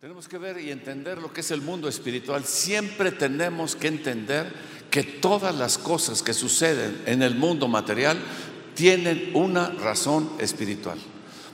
Tenemos 0.00 0.28
que 0.28 0.38
ver 0.38 0.60
y 0.60 0.70
entender 0.70 1.18
lo 1.18 1.32
que 1.32 1.40
es 1.40 1.50
el 1.50 1.60
mundo 1.60 1.88
espiritual. 1.88 2.44
Siempre 2.44 3.10
tenemos 3.10 3.74
que 3.74 3.88
entender 3.88 4.46
que 4.92 5.02
todas 5.02 5.52
las 5.56 5.76
cosas 5.76 6.22
que 6.22 6.34
suceden 6.34 7.02
en 7.06 7.20
el 7.20 7.34
mundo 7.34 7.66
material 7.66 8.16
tienen 8.76 9.32
una 9.34 9.70
razón 9.70 10.30
espiritual. 10.38 11.00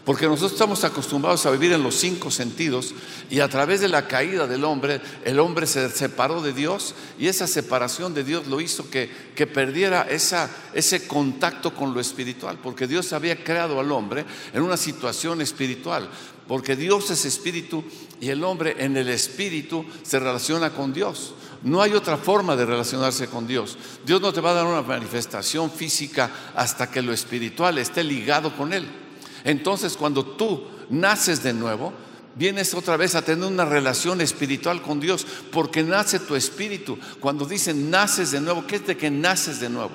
Porque 0.04 0.27
nosotros 0.27 0.53
estamos 0.53 0.85
acostumbrados 0.85 1.46
a 1.46 1.51
vivir 1.51 1.72
en 1.72 1.82
los 1.82 1.95
cinco 1.95 2.30
sentidos 2.30 2.95
y 3.30 3.41
a 3.41 3.48
través 3.48 3.80
de 3.80 3.88
la 3.88 4.07
caída 4.07 4.46
del 4.46 4.64
hombre, 4.64 5.00
el 5.25 5.41
hombre 5.41 5.66
se 5.66 5.89
separó 5.89 6.43
de 6.43 6.53
Dios 6.53 6.95
y 7.18 7.29
esa 7.29 7.46
separación 7.46 8.12
de 8.12 8.22
Dios 8.22 8.46
lo 8.46 8.61
hizo 8.61 8.90
que, 8.90 9.11
que 9.35 9.46
perdiera 9.46 10.03
esa, 10.03 10.50
ese 10.75 11.07
contacto 11.09 11.75
con 11.75 11.95
lo 11.95 12.00
espiritual, 12.00 12.59
porque 12.62 12.86
Dios 12.86 13.14
había 13.14 13.43
creado 13.43 13.80
al 13.80 13.90
hombre 13.93 14.27
en 14.53 14.61
una 14.62 14.77
situación 14.77 15.40
espiritual, 15.40 16.11
porque 16.46 16.77
Dios 16.77 17.11
es 17.11 17.25
espíritu 17.25 17.82
y 18.21 18.29
el 18.29 18.45
hombre 18.45 18.77
en 18.79 18.98
el 18.98 19.09
espíritu 19.09 19.86
se 20.02 20.18
relaciona 20.18 20.68
con 20.68 20.93
Dios. 20.93 21.32
No 21.63 21.80
hay 21.80 21.94
otra 21.94 22.18
forma 22.18 22.57
de 22.57 22.66
relacionarse 22.66 23.29
con 23.29 23.46
Dios. 23.46 23.79
Dios 24.05 24.21
no 24.21 24.35
te 24.35 24.43
va 24.43 24.50
a 24.50 24.55
dar 24.55 24.66
una 24.66 24.82
manifestación 24.82 25.71
física 25.71 26.30
hasta 26.55 26.91
que 26.91 27.00
lo 27.00 27.14
espiritual 27.14 27.79
esté 27.79 28.05
ligado 28.05 28.55
con 28.55 28.75
Él. 28.75 29.04
Entonces 29.44 29.96
cuando 29.96 30.25
tú 30.25 30.64
naces 30.90 31.43
de 31.43 31.52
nuevo, 31.52 31.93
vienes 32.34 32.75
otra 32.75 32.97
vez 32.97 33.14
a 33.14 33.22
tener 33.22 33.47
una 33.47 33.64
relación 33.64 34.20
espiritual 34.20 34.83
con 34.83 34.98
Dios, 34.98 35.27
porque 35.52 35.83
nace 35.83 36.19
tu 36.19 36.34
espíritu. 36.34 36.98
Cuando 37.20 37.44
dicen 37.44 37.91
naces 37.91 38.30
de 38.30 38.41
nuevo, 38.41 38.66
¿qué 38.66 38.77
es 38.77 38.86
de 38.86 38.97
que 38.97 39.11
naces 39.11 39.61
de 39.61 39.69
nuevo? 39.69 39.92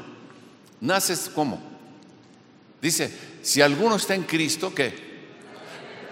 ¿Naces 0.80 1.30
cómo? 1.34 1.62
Dice, 2.81 3.13
si 3.41 3.62
alguno 3.62 3.95
está 3.98 4.16
en 4.16 4.23
Cristo, 4.23 4.73
¿qué? 4.73 5.09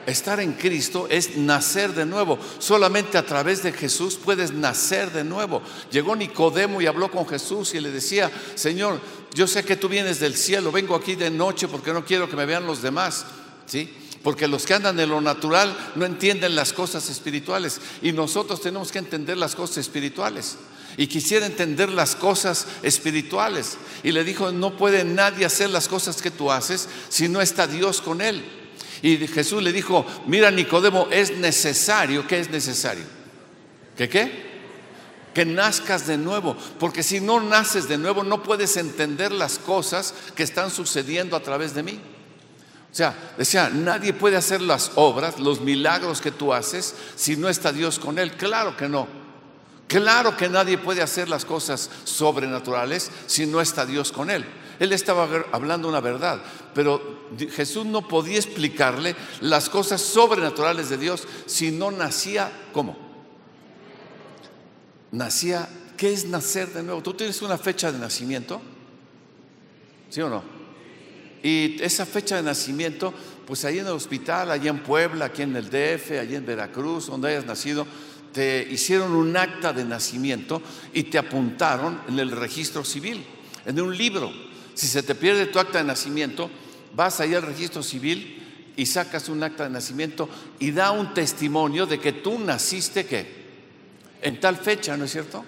Estar 0.08 0.40
en 0.40 0.54
Cristo 0.54 1.06
es 1.10 1.36
nacer 1.36 1.94
de 1.94 2.06
nuevo. 2.06 2.40
Solamente 2.60 3.18
a 3.18 3.26
través 3.26 3.62
de 3.62 3.74
Jesús 3.74 4.16
puedes 4.16 4.54
nacer 4.54 5.12
de 5.12 5.26
nuevo. 5.26 5.62
Llegó 5.92 6.16
Nicodemo 6.16 6.81
y 6.81 6.86
habló 6.86 7.12
con 7.12 7.28
Jesús 7.28 7.73
y 7.73 7.81
le 7.81 7.92
decía, 7.92 8.31
Señor, 8.56 9.02
yo 9.34 9.48
sé 9.48 9.66
que 9.66 9.76
tú 9.76 9.90
vienes 9.90 10.22
del 10.22 10.38
cielo, 10.38 10.72
vengo 10.72 10.96
aquí 10.96 11.16
de 11.16 11.30
noche 11.30 11.68
porque 11.68 11.92
no 11.92 12.06
quiero 12.06 12.30
que 12.30 12.38
me 12.38 12.46
vean 12.46 12.66
los 12.66 12.81
demás, 12.81 13.26
¿sí? 13.66 13.94
Porque 14.23 14.48
los 14.48 14.66
que 14.66 14.76
andan 14.76 14.98
en 14.98 15.09
lo 15.09 15.20
natural 15.20 15.78
no 15.96 16.06
entienden 16.06 16.56
las 16.56 16.72
cosas 16.72 17.09
espirituales 17.09 17.81
y 18.02 18.14
nosotros 18.14 18.62
tenemos 18.62 18.94
que 18.94 19.00
entender 19.00 19.36
las 19.36 19.56
cosas 19.56 19.80
espirituales. 19.80 20.56
Y 20.96 21.08
quisiera 21.08 21.46
entender 21.46 21.90
las 21.90 22.16
cosas 22.16 22.66
espirituales. 22.81 23.78
Y 24.03 24.14
le 24.14 24.24
dijo, 24.24 24.53
no 24.53 24.78
puede 24.78 25.03
nadie 25.03 25.46
hacer 25.46 25.70
las 25.70 25.90
cosas 25.90 26.22
que 26.22 26.31
tú 26.31 26.50
haces 26.50 26.88
si 27.09 27.28
no 27.28 27.42
está 27.42 27.68
Dios 27.68 28.02
con 28.02 28.22
él. 28.22 28.67
Y 29.02 29.17
Jesús 29.28 29.62
le 29.62 29.72
dijo, 29.72 30.06
mira 30.26 30.52
Nicodemo, 30.52 31.08
es 31.12 31.38
necesario, 31.38 32.28
¿qué 32.28 32.40
es 32.40 32.50
necesario? 32.50 33.06
¿Qué 33.95 34.09
qué? 34.09 34.48
que 35.38 35.45
nazcas 35.45 36.08
de 36.08 36.17
nuevo, 36.17 36.58
porque 36.80 37.03
si 37.03 37.20
no 37.20 37.40
naces 37.40 37.88
de 37.88 38.00
nuevo 38.00 38.23
no 38.23 38.42
puedes 38.42 38.75
entender 38.75 39.31
las 39.31 39.59
cosas 39.59 40.16
que 40.34 40.42
están 40.42 40.72
sucediendo 40.72 41.36
a 41.36 41.42
través 41.42 41.75
de 41.75 41.84
mí. 41.84 42.02
O 42.92 42.95
sea, 42.95 43.16
decía, 43.38 43.70
nadie 43.70 44.14
puede 44.14 44.36
hacer 44.36 44.64
las 44.64 44.94
obras, 44.95 45.38
los 45.38 45.62
milagros 45.62 46.22
que 46.22 46.31
tú 46.31 46.56
haces 46.56 46.95
si 47.16 47.36
no 47.36 47.50
está 47.50 47.72
Dios 47.72 48.00
con 48.00 48.18
él. 48.18 48.31
Claro 48.31 48.75
que 48.75 48.90
no. 48.90 49.08
Claro 49.88 50.36
que 50.36 50.50
nadie 50.50 50.80
puede 50.80 51.03
hacer 51.03 51.30
las 51.30 51.45
cosas 51.45 51.92
sobrenaturales 52.03 53.12
si 53.28 53.45
no 53.45 53.62
está 53.62 53.86
Dios 53.86 54.12
con 54.12 54.31
él. 54.31 54.44
Él 54.80 54.94
estaba 54.94 55.28
hablando 55.52 55.88
una 55.88 56.00
verdad, 56.00 56.42
pero 56.73 57.28
Jesús 57.52 57.86
no 57.86 58.08
podía 58.08 58.38
explicarle 58.38 59.16
las 59.42 59.69
cosas 59.69 60.02
sobrenaturales 60.02 60.89
de 60.89 60.97
Dios 60.97 61.28
si 61.45 61.72
no 61.72 61.92
nacía 61.92 62.52
¿cómo? 62.73 63.08
nacía, 65.11 65.67
¿qué 65.95 66.14
es 66.14 66.25
nacer 66.25 66.73
de 66.73 66.84
nuevo? 66.84 67.02
¿Tú 67.02 67.14
tienes 67.14 67.42
una 67.42 67.58
fecha 67.58 67.92
de 67.92 68.00
nacimiento? 68.00 68.61
¿Sí 70.09 70.22
o 70.22 70.29
no? 70.29 70.44
Y 71.44 71.81
esa 71.81 72.06
fecha 72.06 72.38
de 72.38 72.44
nacimiento, 72.44 73.13
pues 73.46 73.63
ahí 73.66 73.79
en 73.79 73.85
el 73.88 73.94
hospital, 73.94 74.52
allí 74.52 74.68
en 74.68 74.79
Puebla, 74.79 75.25
aquí 75.25 75.44
en 75.44 75.56
el 75.56 75.69
DF, 75.69 76.19
allí 76.19 76.35
en 76.35 76.46
Veracruz, 76.46 77.07
donde 77.07 77.29
hayas 77.29 77.46
nacido, 77.46 77.85
te 78.34 78.68
hicieron 78.69 79.13
un 79.13 79.35
acta 79.35 79.73
de 79.73 79.85
nacimiento 79.85 80.62
y 80.94 81.03
te 81.03 81.18
apuntaron 81.18 82.02
en 82.07 82.19
el 82.19 82.31
registro 82.31 82.84
civil, 82.84 83.25
en 83.66 83.79
un 83.79 83.96
libro. 83.96 84.31
Si 84.78 84.86
se 84.86 85.02
te 85.02 85.16
pierde 85.16 85.48
tu 85.48 85.58
acta 85.58 85.80
de 85.80 85.86
nacimiento, 85.86 86.52
vas 86.96 87.20
ahí 87.20 87.34
al 87.34 87.42
registro 87.42 87.82
civil 87.82 88.72
y 88.76 88.86
sacas 88.86 89.28
un 89.28 89.42
acta 89.42 89.64
de 89.64 89.72
nacimiento 89.72 90.30
y 90.60 90.70
da 90.70 90.92
un 90.92 91.16
testimonio 91.16 91.88
de 91.88 92.00
que 92.00 92.12
tú 92.14 92.38
naciste 92.38 93.08
qué? 93.08 93.48
en 94.22 94.40
tal 94.40 94.58
fecha, 94.58 94.96
¿no 94.96 95.06
es 95.06 95.12
cierto? 95.12 95.44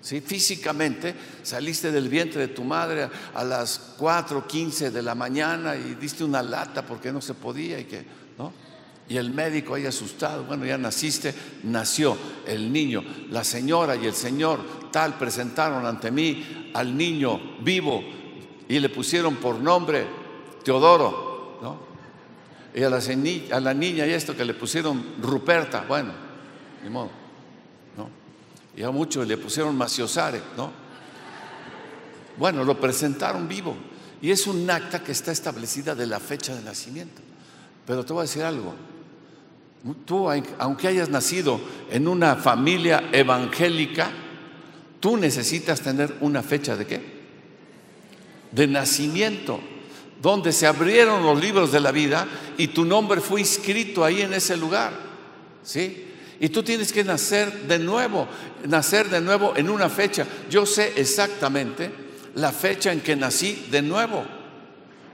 ¿Sí? 0.00 0.22
Físicamente 0.22 1.14
saliste 1.42 1.92
del 1.92 2.08
vientre 2.08 2.40
de 2.40 2.54
tu 2.54 2.64
madre 2.64 3.06
a 3.34 3.44
las 3.44 3.98
4:15 3.98 4.90
de 4.90 5.02
la 5.02 5.14
mañana 5.14 5.76
y 5.76 5.96
diste 5.96 6.24
una 6.24 6.42
lata 6.42 6.86
porque 6.86 7.12
no 7.12 7.20
se 7.20 7.34
podía 7.34 7.78
y 7.78 7.84
que, 7.84 8.02
¿no? 8.38 8.50
Y 9.10 9.18
el 9.18 9.30
médico 9.30 9.74
ahí 9.74 9.84
asustado, 9.84 10.44
bueno, 10.44 10.64
ya 10.64 10.78
naciste, 10.78 11.34
nació 11.64 12.16
el 12.46 12.72
niño, 12.72 13.04
la 13.28 13.44
señora 13.44 13.94
y 13.94 14.06
el 14.06 14.14
señor 14.14 14.90
tal 14.90 15.18
presentaron 15.18 15.84
ante 15.84 16.10
mí 16.10 16.70
al 16.72 16.96
niño 16.96 17.58
vivo 17.60 18.23
y 18.68 18.78
le 18.78 18.88
pusieron 18.88 19.36
por 19.36 19.56
nombre 19.56 20.06
Teodoro, 20.64 21.58
¿no? 21.62 21.78
Y 22.74 22.82
a 22.82 22.90
la, 22.90 22.98
a 22.98 23.60
la 23.60 23.74
niña 23.74 24.06
y 24.06 24.10
esto 24.10 24.36
que 24.36 24.44
le 24.44 24.54
pusieron 24.54 25.14
Ruperta, 25.20 25.84
bueno, 25.86 26.12
ni 26.82 26.90
modo. 26.90 27.24
Y 28.76 28.82
a 28.82 28.90
muchos 28.90 29.26
le 29.26 29.36
pusieron 29.36 29.76
Maciosare, 29.76 30.40
¿no? 30.56 30.72
Bueno, 32.36 32.64
lo 32.64 32.80
presentaron 32.80 33.46
vivo. 33.46 33.76
Y 34.20 34.30
es 34.30 34.46
un 34.46 34.68
acta 34.68 35.02
que 35.02 35.12
está 35.12 35.30
establecida 35.30 35.94
de 35.94 36.06
la 36.06 36.18
fecha 36.18 36.54
de 36.54 36.62
nacimiento. 36.62 37.22
Pero 37.86 38.04
te 38.04 38.12
voy 38.12 38.20
a 38.20 38.22
decir 38.22 38.42
algo. 38.42 38.74
Tú, 40.04 40.28
aunque 40.58 40.88
hayas 40.88 41.10
nacido 41.10 41.60
en 41.90 42.08
una 42.08 42.34
familia 42.36 43.10
evangélica, 43.12 44.10
tú 44.98 45.16
necesitas 45.16 45.80
tener 45.80 46.16
una 46.20 46.42
fecha 46.42 46.74
de 46.74 46.86
qué? 46.86 47.13
De 48.54 48.66
nacimiento, 48.66 49.60
donde 50.22 50.52
se 50.52 50.66
abrieron 50.66 51.22
los 51.22 51.40
libros 51.40 51.72
de 51.72 51.80
la 51.80 51.92
vida 51.92 52.26
y 52.56 52.68
tu 52.68 52.84
nombre 52.84 53.20
fue 53.20 53.40
inscrito 53.40 54.04
ahí 54.04 54.22
en 54.22 54.32
ese 54.32 54.56
lugar. 54.56 54.92
¿Sí? 55.62 56.06
Y 56.40 56.48
tú 56.48 56.62
tienes 56.62 56.92
que 56.92 57.04
nacer 57.04 57.66
de 57.66 57.78
nuevo, 57.78 58.28
nacer 58.66 59.08
de 59.08 59.20
nuevo 59.20 59.54
en 59.56 59.70
una 59.70 59.88
fecha. 59.88 60.26
Yo 60.50 60.66
sé 60.66 60.92
exactamente 60.96 61.90
la 62.34 62.52
fecha 62.52 62.92
en 62.92 63.00
que 63.00 63.16
nací 63.16 63.66
de 63.70 63.82
nuevo. 63.82 64.24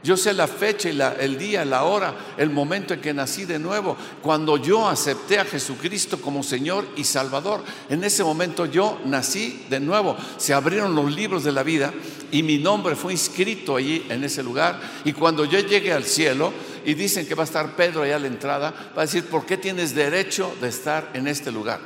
Yo 0.03 0.17
sé 0.17 0.33
la 0.33 0.47
fecha 0.47 0.89
y 0.89 0.99
el 1.23 1.37
día, 1.37 1.65
la 1.65 1.85
hora, 1.85 2.15
el 2.39 2.49
momento 2.49 2.95
en 2.95 3.01
que 3.01 3.13
nací 3.13 3.45
de 3.45 3.59
nuevo. 3.59 3.97
Cuando 4.23 4.57
yo 4.57 4.89
acepté 4.89 5.39
a 5.39 5.45
Jesucristo 5.45 6.21
como 6.21 6.43
Señor 6.43 6.87
y 6.97 7.05
Salvador, 7.05 7.63
en 7.91 8.03
ese 8.03 8.25
momento 8.25 8.65
yo 8.65 8.99
nací 9.05 9.67
de 9.69 9.79
nuevo. 9.79 10.17
Se 10.39 10.55
abrieron 10.55 10.95
los 10.95 11.15
libros 11.15 11.45
de 11.45 11.53
la 11.53 11.63
vida 11.63 11.93
y 12.31 12.43
mi 12.43 12.59
nombre 12.59 12.97
fue 12.97 13.13
inscrito 13.13 13.77
allí 13.77 14.07
en 14.09 14.25
ese 14.25 14.43
lugar. 14.43 14.81
Y 15.05 15.13
cuando 15.13 15.45
yo 15.45 15.59
llegué 15.61 15.93
al 15.93 16.05
cielo 16.05 16.53
y 16.87 16.95
dicen 16.95 17.27
que 17.27 17.35
va 17.35 17.43
a 17.43 17.47
estar 17.47 17.77
Pedro 17.77 18.03
allá 18.03 18.17
a 18.17 18.21
la 18.21 18.27
entrada, 18.27 18.71
va 18.97 19.03
a 19.03 19.07
decir, 19.07 19.27
¿por 19.27 19.45
qué 19.45 19.59
tienes 19.59 19.95
derecho 19.95 20.55
de 20.63 20.69
estar 20.69 21.11
en 21.13 21.29
este 21.29 21.53
lugar? 21.53 21.79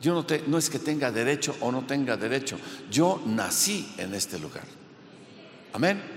Yo 0.00 0.14
no, 0.14 0.26
te, 0.26 0.42
no 0.48 0.58
es 0.58 0.68
que 0.68 0.80
tenga 0.80 1.12
derecho 1.12 1.54
o 1.60 1.70
no 1.70 1.86
tenga 1.86 2.16
derecho, 2.16 2.58
yo 2.90 3.22
nací 3.24 3.94
en 3.98 4.14
este 4.14 4.38
lugar. 4.38 4.64
Amén. 5.72 6.13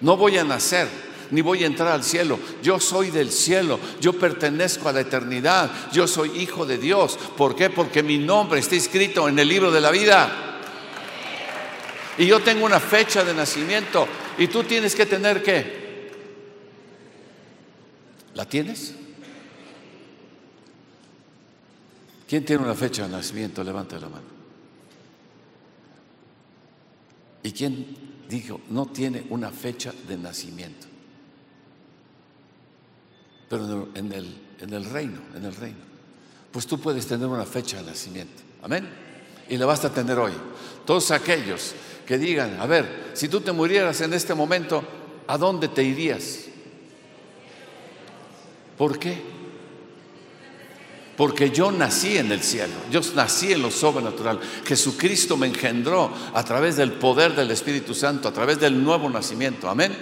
No 0.00 0.16
voy 0.16 0.36
a 0.38 0.44
nacer, 0.44 0.88
ni 1.30 1.40
voy 1.40 1.64
a 1.64 1.66
entrar 1.66 1.88
al 1.88 2.04
cielo. 2.04 2.38
Yo 2.62 2.78
soy 2.78 3.10
del 3.10 3.30
cielo, 3.30 3.78
yo 4.00 4.12
pertenezco 4.12 4.88
a 4.88 4.92
la 4.92 5.00
eternidad, 5.00 5.70
yo 5.92 6.06
soy 6.06 6.40
hijo 6.40 6.66
de 6.66 6.78
Dios. 6.78 7.18
¿Por 7.36 7.56
qué? 7.56 7.70
Porque 7.70 8.02
mi 8.02 8.18
nombre 8.18 8.60
está 8.60 8.76
escrito 8.76 9.28
en 9.28 9.38
el 9.38 9.48
libro 9.48 9.70
de 9.70 9.80
la 9.80 9.90
vida. 9.90 10.60
Y 12.18 12.26
yo 12.26 12.40
tengo 12.40 12.64
una 12.64 12.80
fecha 12.80 13.24
de 13.24 13.34
nacimiento 13.34 14.06
y 14.38 14.48
tú 14.48 14.64
tienes 14.64 14.94
que 14.94 15.06
tener 15.06 15.42
qué? 15.42 16.10
¿La 18.34 18.46
tienes? 18.46 18.94
¿Quién 22.28 22.44
tiene 22.44 22.64
una 22.64 22.74
fecha 22.74 23.04
de 23.04 23.10
nacimiento? 23.10 23.62
Levanta 23.62 23.98
la 23.98 24.08
mano. 24.08 24.26
¿Y 27.42 27.52
quién 27.52 28.15
dijo, 28.28 28.60
no 28.70 28.86
tiene 28.86 29.26
una 29.30 29.50
fecha 29.50 29.92
de 30.06 30.16
nacimiento. 30.16 30.86
Pero 33.48 33.88
en 33.94 34.12
el, 34.12 34.36
en 34.60 34.72
el 34.72 34.84
reino, 34.84 35.20
en 35.34 35.44
el 35.44 35.54
reino, 35.54 35.78
pues 36.50 36.66
tú 36.66 36.80
puedes 36.80 37.06
tener 37.06 37.26
una 37.26 37.44
fecha 37.44 37.78
de 37.78 37.84
nacimiento. 37.84 38.42
Amén. 38.62 38.88
Y 39.48 39.56
la 39.56 39.66
vas 39.66 39.84
a 39.84 39.92
tener 39.92 40.18
hoy. 40.18 40.32
Todos 40.84 41.10
aquellos 41.10 41.74
que 42.06 42.18
digan, 42.18 42.60
a 42.60 42.66
ver, 42.66 43.10
si 43.14 43.28
tú 43.28 43.40
te 43.40 43.52
murieras 43.52 44.00
en 44.00 44.12
este 44.14 44.34
momento, 44.34 44.82
¿a 45.26 45.38
dónde 45.38 45.68
te 45.68 45.82
irías? 45.82 46.46
¿Por 48.76 48.98
qué? 48.98 49.35
Porque 51.16 51.50
yo 51.50 51.72
nací 51.72 52.18
en 52.18 52.30
el 52.30 52.42
cielo, 52.42 52.74
yo 52.90 53.00
nací 53.14 53.52
en 53.52 53.62
lo 53.62 53.70
sobrenatural. 53.70 54.38
Jesucristo 54.64 55.36
me 55.36 55.46
engendró 55.46 56.12
a 56.34 56.44
través 56.44 56.76
del 56.76 56.92
poder 56.92 57.34
del 57.34 57.50
Espíritu 57.50 57.94
Santo, 57.94 58.28
a 58.28 58.32
través 58.32 58.60
del 58.60 58.82
nuevo 58.82 59.08
nacimiento. 59.08 59.68
Amén. 59.68 59.96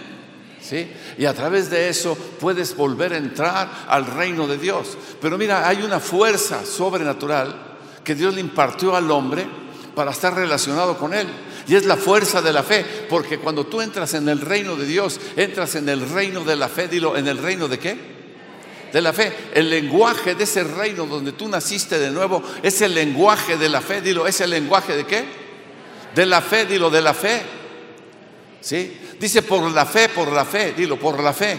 ¿Sí? 0.61 0.91
Y 1.19 1.27
a 1.27 1.35
través 1.35 1.71
de 1.71 1.89
eso 1.89 2.17
puedes 2.41 2.75
volver 2.75 3.13
a 3.13 3.19
entrar 3.19 3.87
al 3.87 4.07
reino 4.07 4.47
de 4.49 4.59
Dios. 4.59 4.97
Pero 5.21 5.39
mira, 5.39 5.69
hay 5.69 5.83
una 5.83 6.01
fuerza 6.01 6.65
sobrenatural 6.65 7.55
que 8.03 8.15
Dios 8.15 8.35
le 8.35 8.41
impartió 8.41 8.97
al 8.97 9.11
hombre 9.11 9.47
para 9.95 10.11
estar 10.11 10.35
relacionado 10.35 10.99
con 10.99 11.15
Él. 11.15 11.29
Y 11.69 11.77
es 11.77 11.87
la 11.87 11.97
fuerza 11.97 12.43
de 12.43 12.53
la 12.53 12.63
fe, 12.63 12.85
porque 13.09 13.39
cuando 13.39 13.67
tú 13.67 13.81
entras 13.81 14.15
en 14.15 14.29
el 14.29 14.41
reino 14.41 14.75
de 14.75 14.85
Dios, 14.85 15.21
entras 15.37 15.77
en 15.77 15.89
el 15.89 16.09
reino 16.11 16.45
de 16.45 16.57
la 16.57 16.69
fe, 16.69 16.89
dilo, 16.89 17.17
¿en 17.17 17.29
el 17.29 17.39
reino 17.39 17.69
de 17.69 17.79
qué? 17.79 18.14
De 18.95 19.01
la 19.01 19.13
fe. 19.13 19.33
El 19.53 19.69
lenguaje 19.69 20.37
de 20.37 20.45
ese 20.45 20.63
reino 20.63 21.05
donde 21.05 21.33
tú 21.33 21.49
naciste 21.49 21.99
de 21.99 22.13
nuevo 22.13 22.41
es 22.63 22.81
el 22.81 22.95
lenguaje 22.95 23.57
de 23.57 23.69
la 23.69 23.81
fe. 23.81 24.01
Dilo, 24.01 24.25
¿es 24.25 24.41
el 24.41 24.51
lenguaje 24.51 24.97
de 24.97 25.05
qué? 25.05 25.25
De 26.15 26.25
la 26.25 26.41
fe, 26.41 26.65
dilo, 26.65 26.89
de 26.91 27.03
la 27.03 27.13
fe. 27.13 27.43
¿Sí? 28.61 28.97
Dice 29.19 29.43
por 29.43 29.69
la 29.73 29.85
fe, 29.85 30.09
por 30.11 30.31
la 30.31 30.45
fe, 30.45 30.75
dilo, 30.77 30.97
por 30.97 31.21
la 31.21 31.33
fe. 31.33 31.59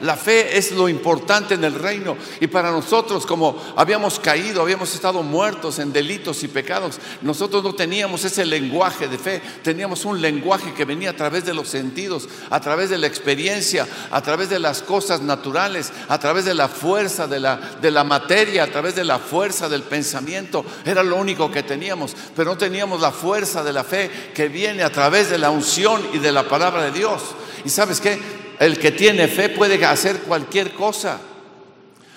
La 0.00 0.16
fe 0.16 0.56
es 0.56 0.72
lo 0.72 0.88
importante 0.88 1.54
en 1.54 1.64
el 1.64 1.74
reino. 1.74 2.16
Y 2.40 2.46
para 2.46 2.70
nosotros, 2.70 3.26
como 3.26 3.56
habíamos 3.76 4.18
caído, 4.18 4.62
habíamos 4.62 4.94
estado 4.94 5.22
muertos 5.22 5.78
en 5.78 5.92
delitos 5.92 6.42
y 6.42 6.48
pecados, 6.48 6.98
nosotros 7.22 7.62
no 7.62 7.74
teníamos 7.74 8.24
ese 8.24 8.44
lenguaje 8.44 9.08
de 9.08 9.18
fe. 9.18 9.42
Teníamos 9.62 10.04
un 10.04 10.20
lenguaje 10.20 10.72
que 10.74 10.84
venía 10.84 11.10
a 11.10 11.16
través 11.16 11.44
de 11.44 11.54
los 11.54 11.68
sentidos, 11.68 12.28
a 12.50 12.60
través 12.60 12.90
de 12.90 12.98
la 12.98 13.06
experiencia, 13.06 13.86
a 14.10 14.20
través 14.20 14.48
de 14.48 14.58
las 14.58 14.82
cosas 14.82 15.20
naturales, 15.20 15.92
a 16.08 16.18
través 16.18 16.44
de 16.44 16.54
la 16.54 16.68
fuerza 16.68 17.26
de 17.26 17.40
la, 17.40 17.56
de 17.80 17.90
la 17.90 18.04
materia, 18.04 18.64
a 18.64 18.68
través 18.68 18.94
de 18.94 19.04
la 19.04 19.18
fuerza 19.18 19.68
del 19.68 19.82
pensamiento. 19.82 20.64
Era 20.84 21.02
lo 21.02 21.16
único 21.16 21.50
que 21.50 21.62
teníamos. 21.62 22.14
Pero 22.36 22.50
no 22.50 22.58
teníamos 22.58 23.00
la 23.00 23.12
fuerza 23.12 23.62
de 23.62 23.72
la 23.72 23.84
fe 23.84 24.10
que 24.34 24.48
viene 24.48 24.82
a 24.82 24.90
través 24.90 25.30
de 25.30 25.38
la 25.38 25.50
unción 25.50 26.02
y 26.12 26.18
de 26.18 26.32
la 26.32 26.48
palabra 26.48 26.82
de 26.84 26.92
Dios. 26.92 27.22
¿Y 27.64 27.70
sabes 27.70 28.00
qué? 28.00 28.43
El 28.58 28.78
que 28.78 28.92
tiene 28.92 29.28
fe 29.28 29.48
puede 29.48 29.84
hacer 29.84 30.20
cualquier 30.20 30.72
cosa. 30.72 31.20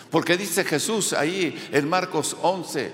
Porque 0.09 0.37
dice 0.37 0.63
Jesús 0.63 1.13
ahí 1.13 1.69
en 1.71 1.89
Marcos 1.89 2.37
11, 2.41 2.91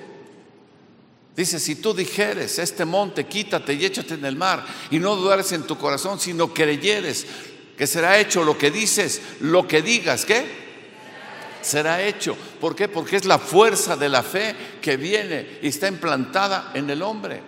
dice, 1.35 1.59
si 1.59 1.75
tú 1.75 1.93
dijeres, 1.93 2.57
este 2.59 2.85
monte, 2.85 3.25
quítate 3.25 3.73
y 3.73 3.85
échate 3.85 4.15
en 4.15 4.25
el 4.25 4.35
mar, 4.35 4.65
y 4.89 4.99
no 4.99 5.15
dudares 5.15 5.51
en 5.51 5.63
tu 5.63 5.77
corazón, 5.77 6.19
sino 6.19 6.53
creyeres 6.53 7.25
que 7.77 7.87
será 7.87 8.19
hecho 8.19 8.43
lo 8.43 8.57
que 8.57 8.71
dices, 8.71 9.21
lo 9.41 9.67
que 9.67 9.81
digas, 9.81 10.25
¿qué? 10.25 10.63
Será 11.61 12.01
hecho. 12.01 12.35
¿Por 12.59 12.75
qué? 12.75 12.87
Porque 12.87 13.15
es 13.15 13.25
la 13.25 13.39
fuerza 13.39 13.95
de 13.95 14.09
la 14.09 14.21
fe 14.21 14.55
que 14.81 14.97
viene 14.97 15.59
y 15.61 15.69
está 15.69 15.87
implantada 15.87 16.71
en 16.73 16.89
el 16.89 17.01
hombre. 17.01 17.41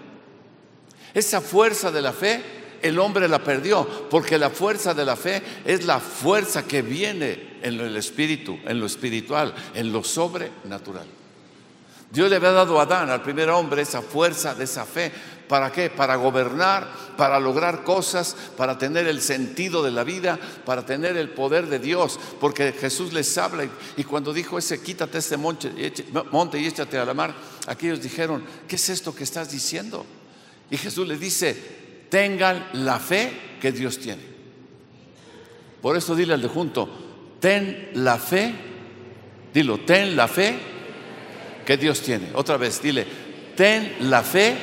Esa 1.14 1.42
fuerza 1.42 1.92
de 1.92 2.02
la 2.02 2.14
fe 2.14 2.42
el 2.86 3.00
hombre 3.00 3.28
la 3.28 3.44
perdió, 3.44 4.08
porque 4.10 4.38
la 4.38 4.52
fuerza 4.52 4.94
de 4.94 5.06
la 5.06 5.16
fe 5.16 5.42
es 5.66 5.86
la 5.86 6.00
fuerza 6.00 6.66
que 6.66 6.84
viene 6.84 7.58
en 7.64 7.80
el 7.80 7.98
espíritu, 7.98 8.60
en 8.64 8.80
lo 8.80 8.86
espiritual, 8.86 9.54
en 9.74 9.92
lo 9.92 10.04
sobrenatural. 10.04 11.08
Dios 12.12 12.30
le 12.30 12.36
había 12.36 12.52
dado 12.52 12.80
a 12.80 12.84
Adán, 12.84 13.10
al 13.10 13.24
primer 13.24 13.50
hombre, 13.50 13.82
esa 13.82 14.04
fuerza 14.04 14.54
de 14.54 14.66
esa 14.66 14.86
fe. 14.86 15.12
¿Para 15.50 15.72
qué? 15.72 15.90
Para 15.90 16.16
gobernar, 16.16 16.88
para 17.18 17.40
lograr 17.40 17.84
cosas, 17.84 18.36
para 18.56 18.78
tener 18.78 19.08
el 19.08 19.20
sentido 19.20 19.84
de 19.84 19.92
la 19.92 20.04
vida, 20.04 20.40
para 20.64 20.86
tener 20.86 21.18
el 21.18 21.30
poder 21.30 21.68
de 21.68 21.80
Dios. 21.80 22.20
Porque 22.40 22.72
Jesús 22.72 23.14
les 23.14 23.36
habla 23.38 23.68
y, 23.98 24.04
cuando 24.04 24.32
dijo 24.32 24.60
ese, 24.60 24.82
quítate 24.82 25.18
este 25.18 25.38
monte, 25.38 25.72
monte 26.32 26.60
y 26.60 26.68
échate 26.68 27.00
a 27.00 27.06
la 27.06 27.16
mar, 27.16 27.34
aquellos 27.66 28.02
dijeron, 28.02 28.44
¿qué 28.68 28.76
es 28.76 28.90
esto 28.90 29.14
que 29.14 29.24
estás 29.24 29.52
diciendo? 29.52 30.06
Y 30.70 30.78
Jesús 30.78 31.08
les 31.08 31.20
dice, 31.20 31.85
tengan 32.10 32.68
la 32.74 33.00
fe 33.00 33.32
que 33.62 33.72
Dios 33.72 34.00
tiene. 34.00 34.22
Por 35.82 35.96
eso 35.96 36.16
dile 36.16 36.34
al 36.34 36.42
de 36.42 36.48
junto, 36.48 36.90
ten 37.40 37.90
la 37.96 38.18
fe, 38.18 38.54
dilo, 39.54 39.80
ten 39.80 40.16
la 40.16 40.28
fe 40.28 40.56
que 41.66 41.78
Dios 41.78 42.02
tiene. 42.02 42.30
Otra 42.34 42.58
vez, 42.58 42.82
dile, 42.82 43.06
ten 43.56 43.98
la 44.02 44.24
fe 44.24 44.56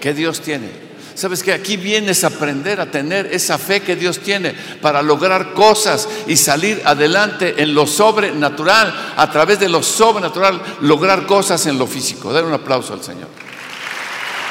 que 0.00 0.14
Dios 0.14 0.40
tiene. 0.40 0.92
Sabes 1.14 1.42
que 1.42 1.52
aquí 1.52 1.76
vienes 1.76 2.24
a 2.24 2.28
aprender 2.28 2.80
a 2.80 2.90
tener 2.90 3.26
esa 3.26 3.58
fe 3.58 3.80
que 3.80 3.96
Dios 3.96 4.20
tiene 4.20 4.54
para 4.80 5.02
lograr 5.02 5.52
cosas 5.52 6.08
y 6.26 6.36
salir 6.36 6.80
adelante 6.84 7.54
en 7.58 7.74
lo 7.74 7.86
sobrenatural, 7.86 9.12
a 9.16 9.30
través 9.30 9.60
de 9.60 9.68
lo 9.68 9.82
sobrenatural, 9.82 10.62
lograr 10.80 11.26
cosas 11.26 11.66
en 11.66 11.78
lo 11.78 11.86
físico. 11.86 12.32
Dar 12.32 12.44
un 12.44 12.54
aplauso 12.54 12.94
al 12.94 13.02
Señor. 13.02 13.28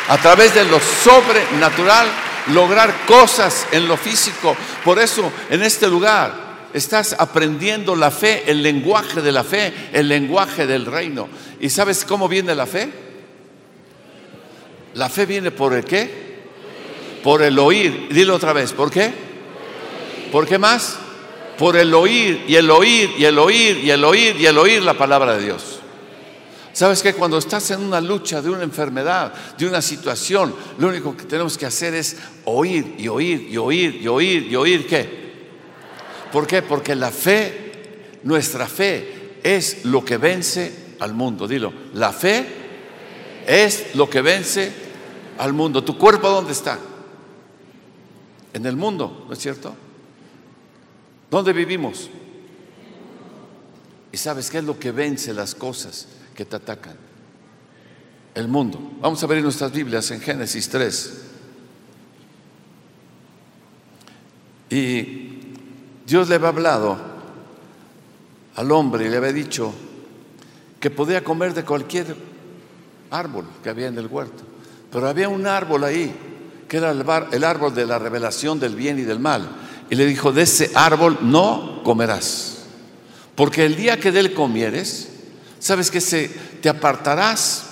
A 0.07 0.17
través 0.17 0.53
de 0.53 0.65
lo 0.65 0.79
sobrenatural, 0.79 2.07
lograr 2.47 3.05
cosas 3.05 3.67
en 3.71 3.87
lo 3.87 3.97
físico. 3.97 4.55
Por 4.83 4.99
eso 4.99 5.31
en 5.49 5.63
este 5.63 5.87
lugar 5.87 6.51
estás 6.73 7.15
aprendiendo 7.17 7.95
la 7.95 8.11
fe, 8.11 8.43
el 8.47 8.61
lenguaje 8.63 9.21
de 9.21 9.31
la 9.31 9.43
fe, 9.43 9.73
el 9.93 10.07
lenguaje 10.07 10.67
del 10.67 10.85
reino. 10.85 11.27
¿Y 11.59 11.69
sabes 11.69 12.05
cómo 12.05 12.27
viene 12.27 12.55
la 12.55 12.65
fe? 12.65 12.89
La 14.93 15.09
fe 15.09 15.25
viene 15.25 15.51
por 15.51 15.73
el 15.73 15.83
qué? 15.83 16.09
Por 17.23 17.41
el 17.41 17.57
oír. 17.59 18.07
Dilo 18.11 18.35
otra 18.35 18.53
vez, 18.53 18.73
¿por 18.73 18.91
qué? 18.91 19.11
¿Por 20.31 20.47
qué 20.47 20.57
más? 20.57 20.97
Por 21.57 21.77
el 21.77 21.93
oír 21.93 22.45
y 22.47 22.55
el 22.55 22.71
oír 22.71 23.11
y 23.17 23.25
el 23.25 23.37
oír 23.37 23.77
y 23.83 23.91
el 23.91 24.03
oír 24.03 24.35
y 24.37 24.45
el 24.45 24.57
oír 24.57 24.81
la 24.81 24.95
palabra 24.95 25.37
de 25.37 25.43
Dios. 25.43 25.80
¿Sabes 26.73 27.01
que 27.01 27.13
Cuando 27.13 27.37
estás 27.37 27.69
en 27.71 27.81
una 27.81 27.99
lucha 27.99 28.41
de 28.41 28.49
una 28.49 28.63
enfermedad, 28.63 29.33
de 29.57 29.67
una 29.67 29.81
situación, 29.81 30.55
lo 30.77 30.87
único 30.87 31.15
que 31.15 31.25
tenemos 31.25 31.57
que 31.57 31.65
hacer 31.65 31.93
es 31.93 32.17
oír 32.45 32.95
y 32.97 33.07
oír 33.07 33.47
y 33.49 33.57
oír 33.57 33.99
y 34.01 34.07
oír 34.07 34.47
y 34.51 34.55
oír 34.55 34.87
qué. 34.87 35.21
¿Por 36.31 36.47
qué? 36.47 36.61
Porque 36.61 36.95
la 36.95 37.11
fe, 37.11 38.19
nuestra 38.23 38.67
fe, 38.67 39.39
es 39.43 39.85
lo 39.85 40.05
que 40.05 40.17
vence 40.17 40.95
al 40.99 41.13
mundo. 41.13 41.47
Dilo, 41.47 41.73
la 41.93 42.13
fe 42.13 42.45
es 43.45 43.95
lo 43.95 44.09
que 44.09 44.21
vence 44.21 44.71
al 45.37 45.53
mundo. 45.53 45.83
¿Tu 45.83 45.97
cuerpo 45.97 46.29
dónde 46.29 46.53
está? 46.53 46.79
En 48.53 48.65
el 48.65 48.75
mundo, 48.75 49.25
¿no 49.27 49.33
es 49.33 49.39
cierto? 49.39 49.75
¿Dónde 51.29 51.53
vivimos? 51.53 52.09
¿Y 54.11 54.17
sabes 54.17 54.49
qué 54.49 54.59
es 54.59 54.63
lo 54.63 54.77
que 54.77 54.91
vence 54.91 55.33
las 55.33 55.55
cosas? 55.55 56.07
Que 56.35 56.45
te 56.45 56.55
atacan. 56.55 56.95
El 58.33 58.47
mundo. 58.47 58.79
Vamos 59.01 59.21
a 59.23 59.27
ver 59.27 59.43
nuestras 59.43 59.71
Biblias 59.71 60.09
en 60.11 60.21
Génesis 60.21 60.69
3. 60.69 61.21
Y 64.69 65.39
Dios 66.07 66.29
le 66.29 66.35
había 66.35 66.47
hablado 66.47 66.97
al 68.55 68.71
hombre 68.71 69.05
y 69.05 69.09
le 69.09 69.17
había 69.17 69.33
dicho 69.33 69.73
que 70.79 70.89
podía 70.89 71.23
comer 71.23 71.53
de 71.53 71.63
cualquier 71.63 72.15
árbol 73.11 73.45
que 73.61 73.69
había 73.69 73.87
en 73.87 73.97
el 73.97 74.07
huerto. 74.07 74.43
Pero 74.91 75.07
había 75.07 75.29
un 75.29 75.45
árbol 75.45 75.83
ahí, 75.83 76.13
que 76.67 76.77
era 76.77 76.91
el, 76.91 77.05
el 77.31 77.43
árbol 77.43 77.75
de 77.75 77.85
la 77.85 77.99
revelación 77.99 78.59
del 78.59 78.75
bien 78.75 78.97
y 78.97 79.03
del 79.03 79.19
mal. 79.19 79.49
Y 79.89 79.95
le 79.95 80.05
dijo, 80.05 80.31
de 80.31 80.43
ese 80.43 80.71
árbol 80.73 81.17
no 81.21 81.81
comerás. 81.83 82.63
Porque 83.35 83.65
el 83.65 83.75
día 83.75 83.99
que 83.99 84.11
de 84.11 84.21
él 84.21 84.33
comieres, 84.33 85.10
¿Sabes 85.61 85.91
que 85.91 86.01
se, 86.01 86.27
te 86.59 86.69
apartarás 86.69 87.65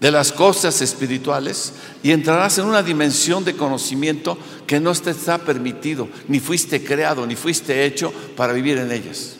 de 0.00 0.12
las 0.12 0.30
cosas 0.30 0.80
espirituales 0.80 1.72
y 2.04 2.12
entrarás 2.12 2.56
en 2.58 2.66
una 2.66 2.84
dimensión 2.84 3.44
de 3.44 3.56
conocimiento 3.56 4.38
que 4.64 4.78
no 4.78 4.94
te 4.94 5.10
está 5.10 5.38
permitido, 5.38 6.08
ni 6.28 6.38
fuiste 6.38 6.84
creado, 6.84 7.26
ni 7.26 7.34
fuiste 7.34 7.84
hecho 7.84 8.12
para 8.36 8.52
vivir 8.52 8.78
en 8.78 8.92
ellas. 8.92 9.34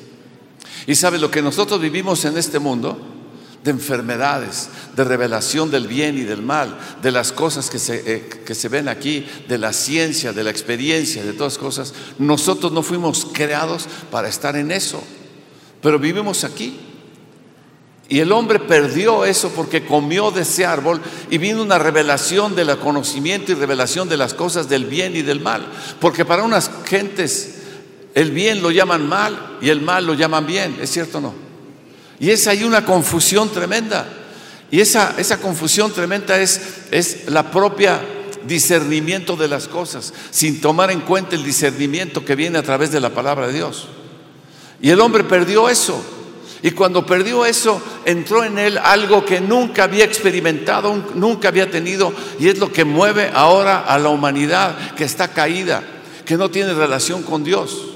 Y 0.88 0.97
sabes 0.97 1.21
lo 1.21 1.31
que 1.31 1.43
nosotros 1.43 1.81
vivimos 1.81 2.25
en 2.25 2.37
este 2.37 2.59
mundo, 2.59 3.00
de 3.62 3.71
enfermedades, 3.71 4.69
de 4.97 5.05
revelación 5.05 5.71
del 5.71 5.87
bien 5.87 6.19
y 6.19 6.23
del 6.23 6.43
mal, 6.43 6.76
de 7.02 7.12
las 7.12 7.31
cosas 7.31 7.71
que 7.71 7.79
se, 7.79 8.02
eh, 8.05 8.29
que 8.45 8.57
se 8.57 8.69
ven 8.69 8.88
aquí, 8.88 9.25
de 9.49 9.59
la 9.59 9.73
ciencia, 9.73 10.33
de 10.33 10.43
la 10.43 10.50
experiencia, 10.50 11.23
de 11.23 11.35
todas 11.35 11.57
cosas, 11.57 11.95
nosotros 12.19 12.73
no 12.73 12.83
fuimos 12.83 13.29
creados 13.33 13.87
para 14.11 14.29
estar 14.29 14.57
en 14.57 14.73
eso, 14.73 15.00
pero 15.81 16.00
vivimos 16.00 16.43
aquí. 16.43 16.88
Y 18.12 18.21
el 18.21 18.31
hombre 18.31 18.59
perdió 18.59 19.25
eso 19.25 19.49
porque 19.57 19.87
comió 19.87 20.31
de 20.31 20.42
ese 20.42 20.66
árbol 20.66 21.00
y 21.31 21.38
vino 21.38 21.62
una 21.62 21.78
revelación 21.78 22.54
del 22.54 22.76
conocimiento 22.76 23.50
y 23.50 23.54
revelación 23.54 24.07
de 24.07 24.19
las 24.19 24.35
cosas 24.35 24.69
del 24.69 24.85
bien 24.85 25.16
y 25.16 25.23
del 25.23 25.40
mal. 25.40 25.66
Porque 25.99 26.26
para 26.26 26.42
unas 26.42 26.71
gentes 26.85 27.54
el 28.14 28.31
bien 28.31 28.61
lo 28.61 28.71
llaman 28.71 29.09
mal 29.09 29.57
y 29.62 29.71
el 29.71 29.81
mal 29.81 30.04
lo 30.04 30.12
llaman 30.12 30.45
bien, 30.45 30.76
¿es 30.83 30.90
cierto 30.90 31.16
o 31.16 31.21
no? 31.23 31.35
Y 32.21 32.28
es 32.28 32.47
ahí 32.49 32.64
una 32.64 32.85
confusión 32.85 33.49
tremenda. 33.49 34.07
Y 34.71 34.81
esa, 34.81 35.14
esa 35.16 35.40
confusión 35.40 35.90
tremenda 35.90 36.38
es, 36.38 36.61
es 36.90 37.31
la 37.31 37.50
propia 37.50 37.99
discernimiento 38.47 39.37
de 39.37 39.49
las 39.49 39.69
cosas, 39.69 40.12
sin 40.31 40.61
tomar 40.61 40.90
en 40.90 41.00
cuenta 41.00 41.35
el 41.35 41.45
discernimiento 41.45 42.26
que 42.26 42.37
viene 42.37 42.59
a 42.59 42.62
través 42.62 42.92
de 42.92 43.00
la 43.00 43.09
palabra 43.09 43.47
de 43.47 43.54
Dios. 43.54 43.88
Y 44.83 44.90
el 44.90 45.00
hombre 45.00 45.25
perdió 45.25 45.71
eso. 45.71 46.04
Y 46.62 46.71
cuando 46.71 47.04
perdió 47.04 47.45
eso, 47.45 47.83
entró 48.04 48.45
en 48.45 48.57
él 48.57 48.78
algo 48.78 49.25
que 49.25 49.40
nunca 49.40 49.85
había 49.85 50.04
experimentado, 50.04 50.95
nunca 51.14 51.49
había 51.49 51.69
tenido, 51.69 52.12
y 52.38 52.49
es 52.49 52.59
lo 52.59 52.73
que 52.73 52.85
mueve 52.85 53.31
ahora 53.35 53.81
a 53.81 53.99
la 53.99 54.11
humanidad 54.11 54.95
que 54.95 55.02
está 55.02 55.28
caída, 55.28 55.83
que 56.25 56.37
no 56.37 56.50
tiene 56.50 56.73
relación 56.73 57.25
con 57.25 57.42
Dios. 57.42 57.88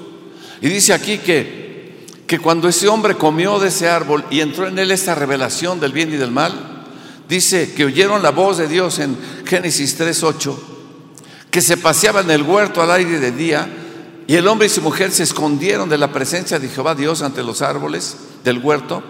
Y 0.60 0.68
dice 0.68 0.92
aquí 0.92 1.18
que, 1.18 2.06
que 2.26 2.40
cuando 2.40 2.68
ese 2.68 2.88
hombre 2.88 3.14
comió 3.14 3.60
de 3.60 3.68
ese 3.68 3.88
árbol 3.88 4.24
y 4.30 4.40
entró 4.40 4.66
en 4.66 4.80
él 4.80 4.90
esta 4.90 5.14
revelación 5.14 5.78
del 5.78 5.92
bien 5.92 6.12
y 6.12 6.16
del 6.16 6.32
mal, 6.32 6.86
dice 7.28 7.72
que 7.72 7.84
oyeron 7.84 8.20
la 8.20 8.30
voz 8.30 8.58
de 8.58 8.66
Dios 8.66 8.98
en 8.98 9.16
Génesis 9.44 9.96
3.8, 9.96 10.56
que 11.52 11.62
se 11.62 11.76
paseaba 11.76 12.20
en 12.20 12.32
el 12.32 12.42
huerto 12.42 12.82
al 12.82 12.90
aire 12.90 13.20
de 13.20 13.30
día, 13.30 13.68
y 14.26 14.34
el 14.34 14.48
hombre 14.48 14.66
y 14.66 14.70
su 14.70 14.82
mujer 14.82 15.12
se 15.12 15.22
escondieron 15.22 15.88
de 15.88 15.98
la 15.98 16.12
presencia 16.12 16.58
de 16.58 16.68
Jehová 16.68 16.96
Dios 16.96 17.22
ante 17.22 17.44
los 17.44 17.62
árboles 17.62 18.16
del 18.46 18.58
huerto. 18.58 19.02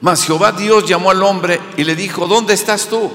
Mas 0.00 0.26
Jehová 0.26 0.52
Dios 0.52 0.86
llamó 0.86 1.10
al 1.10 1.22
hombre 1.22 1.58
y 1.78 1.84
le 1.84 1.94
dijo, 1.94 2.26
¿dónde 2.26 2.52
estás 2.52 2.88
tú? 2.88 3.10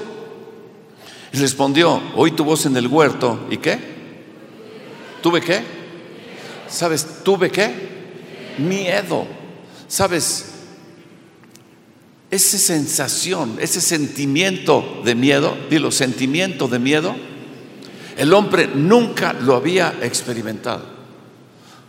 Y 1.32 1.38
respondió, 1.38 2.02
oí 2.16 2.32
tu 2.32 2.42
voz 2.42 2.66
en 2.66 2.76
el 2.76 2.88
huerto. 2.88 3.46
¿Y 3.50 3.58
qué? 3.58 3.78
¿Tuve 5.22 5.40
qué? 5.40 5.62
¿Sabes? 6.66 7.22
¿Tuve 7.22 7.50
qué? 7.50 7.70
Miedo. 8.58 9.26
¿Sabes? 9.86 10.46
Esa 12.30 12.58
sensación, 12.58 13.58
ese 13.60 13.80
sentimiento 13.80 15.02
de 15.04 15.14
miedo, 15.14 15.56
dilo, 15.68 15.90
sentimiento 15.90 16.68
de 16.68 16.78
miedo, 16.78 17.14
el 18.16 18.32
hombre 18.32 18.68
nunca 18.74 19.34
lo 19.34 19.56
había 19.56 19.94
experimentado. 20.00 20.84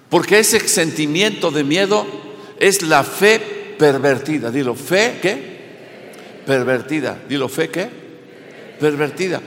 Porque 0.09 0.39
ese 0.39 0.67
sentimiento 0.67 1.51
de 1.51 1.63
miedo 1.63 2.05
es 2.59 2.81
la 2.81 3.03
fe 3.03 3.60
pervertida. 3.81 4.51
Dilo, 4.51 4.75
fe, 4.75 5.17
¿qué? 5.19 6.43
Pervertida. 6.45 7.17
Dilo, 7.27 7.49
fe, 7.49 7.71
¿qué? 7.71 7.89
Pervertida. 8.79 9.41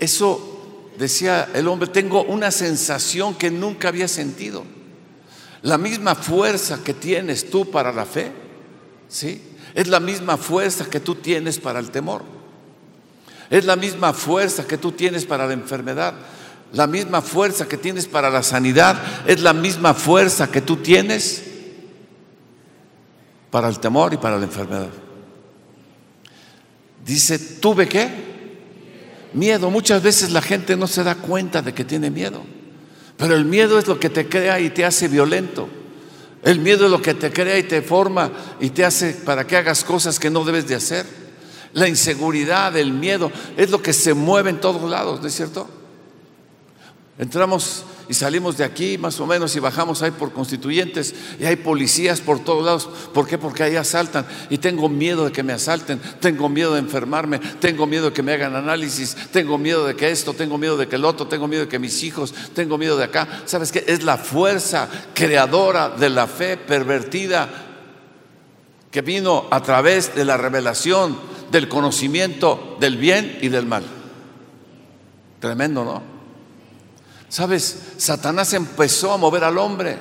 Eso 0.00 0.90
decía 0.98 1.50
el 1.54 1.68
hombre, 1.68 1.88
tengo 1.88 2.24
una 2.24 2.50
sensación 2.50 3.36
que 3.36 3.52
nunca 3.52 3.86
había 3.86 4.08
sentido. 4.08 4.64
La 5.62 5.78
misma 5.78 6.16
fuerza 6.16 6.80
que 6.82 6.92
tienes 6.92 7.50
tú 7.50 7.70
para 7.70 7.92
la 7.92 8.04
fe, 8.04 8.32
¿sí? 9.08 9.40
Es 9.76 9.86
la 9.86 10.00
misma 10.00 10.36
fuerza 10.36 10.86
que 10.90 10.98
tú 10.98 11.14
tienes 11.14 11.60
para 11.60 11.78
el 11.78 11.92
temor. 11.92 12.22
Es 13.48 13.64
la 13.64 13.76
misma 13.76 14.12
fuerza 14.12 14.66
que 14.66 14.76
tú 14.76 14.90
tienes 14.90 15.24
para 15.24 15.46
la 15.46 15.52
enfermedad. 15.52 16.14
La 16.72 16.88
misma 16.88 17.22
fuerza 17.22 17.68
que 17.68 17.76
tienes 17.76 18.06
para 18.06 18.28
la 18.28 18.42
sanidad 18.42 19.00
es 19.24 19.40
la 19.40 19.52
misma 19.52 19.94
fuerza 19.94 20.50
que 20.50 20.62
tú 20.62 20.78
tienes 20.78 21.47
para 23.50 23.68
el 23.68 23.78
temor 23.78 24.14
y 24.14 24.16
para 24.16 24.38
la 24.38 24.44
enfermedad. 24.44 24.90
Dice, 27.04 27.38
¿tuve 27.38 27.88
qué? 27.88 28.08
Miedo. 29.32 29.70
Muchas 29.70 30.02
veces 30.02 30.30
la 30.30 30.42
gente 30.42 30.76
no 30.76 30.86
se 30.86 31.04
da 31.04 31.14
cuenta 31.14 31.62
de 31.62 31.72
que 31.72 31.84
tiene 31.84 32.10
miedo. 32.10 32.42
Pero 33.16 33.34
el 33.34 33.44
miedo 33.44 33.78
es 33.78 33.86
lo 33.86 33.98
que 33.98 34.10
te 34.10 34.28
crea 34.28 34.60
y 34.60 34.70
te 34.70 34.84
hace 34.84 35.08
violento. 35.08 35.68
El 36.42 36.60
miedo 36.60 36.84
es 36.84 36.90
lo 36.90 37.02
que 37.02 37.14
te 37.14 37.32
crea 37.32 37.58
y 37.58 37.64
te 37.64 37.82
forma 37.82 38.30
y 38.60 38.70
te 38.70 38.84
hace 38.84 39.12
para 39.12 39.46
que 39.46 39.56
hagas 39.56 39.82
cosas 39.84 40.18
que 40.18 40.30
no 40.30 40.44
debes 40.44 40.68
de 40.68 40.76
hacer. 40.76 41.06
La 41.72 41.88
inseguridad, 41.88 42.76
el 42.76 42.92
miedo, 42.92 43.30
es 43.56 43.70
lo 43.70 43.82
que 43.82 43.92
se 43.92 44.14
mueve 44.14 44.50
en 44.50 44.60
todos 44.60 44.88
lados, 44.88 45.20
¿no 45.20 45.26
es 45.26 45.34
cierto? 45.34 45.68
Entramos 47.18 47.84
y 48.08 48.14
salimos 48.14 48.56
de 48.56 48.64
aquí 48.64 48.96
más 48.96 49.20
o 49.20 49.26
menos 49.26 49.54
y 49.54 49.60
bajamos 49.60 50.02
ahí 50.02 50.10
por 50.10 50.32
constituyentes 50.32 51.14
y 51.38 51.44
hay 51.44 51.56
policías 51.56 52.20
por 52.20 52.42
todos 52.42 52.64
lados. 52.64 52.88
¿Por 53.12 53.26
qué? 53.26 53.36
Porque 53.36 53.62
ahí 53.62 53.76
asaltan 53.76 54.26
y 54.48 54.58
tengo 54.58 54.88
miedo 54.88 55.26
de 55.26 55.32
que 55.32 55.42
me 55.42 55.52
asalten, 55.52 56.00
tengo 56.20 56.48
miedo 56.48 56.72
de 56.72 56.80
enfermarme, 56.80 57.38
tengo 57.38 57.86
miedo 57.86 58.06
de 58.06 58.12
que 58.12 58.22
me 58.22 58.32
hagan 58.32 58.56
análisis, 58.56 59.14
tengo 59.30 59.58
miedo 59.58 59.86
de 59.86 59.94
que 59.94 60.10
esto, 60.10 60.32
tengo 60.32 60.56
miedo 60.56 60.76
de 60.76 60.88
que 60.88 60.96
el 60.96 61.04
otro, 61.04 61.26
tengo 61.26 61.46
miedo 61.48 61.64
de 61.64 61.68
que 61.68 61.78
mis 61.78 62.02
hijos, 62.02 62.32
tengo 62.54 62.78
miedo 62.78 62.96
de 62.96 63.04
acá. 63.04 63.42
¿Sabes 63.44 63.70
qué? 63.70 63.84
Es 63.86 64.02
la 64.02 64.16
fuerza 64.16 64.88
creadora 65.14 65.90
de 65.90 66.08
la 66.08 66.26
fe 66.26 66.56
pervertida 66.56 67.66
que 68.90 69.02
vino 69.02 69.46
a 69.50 69.62
través 69.62 70.14
de 70.14 70.24
la 70.24 70.38
revelación 70.38 71.18
del 71.50 71.68
conocimiento 71.68 72.76
del 72.80 72.96
bien 72.96 73.38
y 73.42 73.48
del 73.48 73.66
mal. 73.66 73.84
Tremendo, 75.40 75.84
¿no? 75.84 76.17
Sabes, 77.28 77.78
Satanás 77.98 78.52
empezó 78.54 79.12
a 79.12 79.16
mover 79.16 79.44
al 79.44 79.58
hombre. 79.58 79.98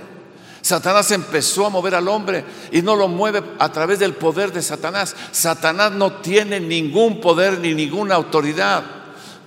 Satanás 0.61 1.11
empezó 1.11 1.65
a 1.65 1.69
mover 1.69 1.95
al 1.95 2.07
hombre 2.07 2.43
y 2.71 2.81
no 2.81 2.95
lo 2.95 3.07
mueve 3.07 3.41
a 3.59 3.71
través 3.71 3.99
del 3.99 4.13
poder 4.13 4.51
de 4.51 4.61
Satanás. 4.61 5.15
Satanás 5.31 5.93
no 5.93 6.13
tiene 6.13 6.59
ningún 6.59 7.21
poder 7.21 7.59
ni 7.59 7.73
ninguna 7.73 8.15
autoridad. 8.15 8.83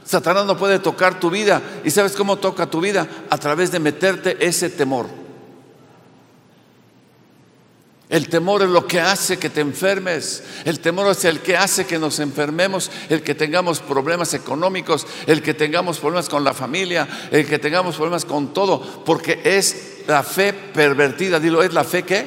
Satanás 0.04 0.46
no 0.46 0.56
puede 0.56 0.78
tocar 0.78 1.20
tu 1.20 1.30
vida. 1.30 1.60
¿Y 1.84 1.90
sabes 1.90 2.12
cómo 2.12 2.36
toca 2.36 2.66
tu 2.66 2.80
vida? 2.80 3.06
A 3.28 3.38
través 3.38 3.70
de 3.70 3.80
meterte 3.80 4.44
ese 4.44 4.70
temor. 4.70 5.19
El 8.10 8.28
temor 8.28 8.62
es 8.62 8.68
lo 8.68 8.88
que 8.88 9.00
hace 9.00 9.38
que 9.38 9.50
te 9.50 9.60
enfermes. 9.60 10.42
El 10.64 10.80
temor 10.80 11.12
es 11.12 11.24
el 11.24 11.38
que 11.38 11.56
hace 11.56 11.86
que 11.86 11.96
nos 11.96 12.18
enfermemos, 12.18 12.90
el 13.08 13.22
que 13.22 13.36
tengamos 13.36 13.78
problemas 13.78 14.34
económicos, 14.34 15.06
el 15.28 15.40
que 15.40 15.54
tengamos 15.54 15.98
problemas 15.98 16.28
con 16.28 16.42
la 16.42 16.52
familia, 16.52 17.06
el 17.30 17.46
que 17.46 17.60
tengamos 17.60 17.94
problemas 17.94 18.24
con 18.24 18.52
todo, 18.52 19.04
porque 19.04 19.40
es 19.44 20.00
la 20.08 20.24
fe 20.24 20.52
pervertida. 20.52 21.38
Dilo, 21.38 21.62
¿es 21.62 21.72
la 21.72 21.84
fe 21.84 22.02
qué? 22.02 22.26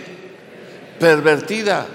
Pervertida. 0.97 1.85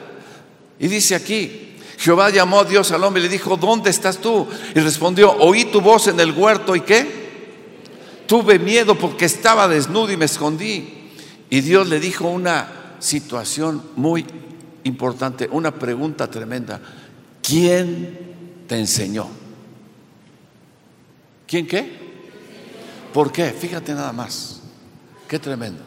Y 0.79 0.87
dice 0.87 1.15
aquí, 1.15 1.77
Jehová 1.97 2.29
llamó 2.29 2.61
a 2.61 2.65
Dios 2.65 2.93
al 2.93 3.03
hombre 3.03 3.23
y 3.23 3.25
le 3.25 3.31
dijo, 3.31 3.57
¿dónde 3.57 3.89
estás 3.89 4.19
tú? 4.19 4.47
Y 4.75 4.81
respondió, 4.81 5.33
oí 5.39 5.65
tu 5.65 5.81
voz 5.81 6.09
en 6.09 6.21
el 6.21 6.33
huerto 6.33 6.77
y 6.77 6.83
qué? 6.83 7.07
Tuve 8.27 8.59
miedo 8.59 8.97
porque 8.97 9.25
estaba 9.25 9.67
desnudo 9.67 10.13
y 10.13 10.19
me 10.19 10.27
escondí. 10.27 11.11
Y 11.49 11.63
Dios 11.63 11.89
le 11.89 11.99
dijo 11.99 12.29
una 12.29 12.78
situación 12.99 13.83
muy 13.97 14.25
importante, 14.85 15.49
una 15.51 15.73
pregunta 15.75 16.31
tremenda. 16.31 16.81
¿Quién 17.43 18.19
te 18.67 18.79
enseñó? 18.79 19.29
¿Quién 21.47 21.67
qué? 21.67 22.09
¿Por 23.13 23.33
qué? 23.33 23.51
Fíjate 23.51 23.95
nada 23.95 24.13
más. 24.13 24.61
Qué 25.27 25.39
tremendo. 25.39 25.83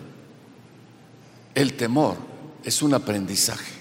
El 1.54 1.74
temor 1.74 2.18
es 2.64 2.82
un 2.82 2.94
aprendizaje. 2.94 3.74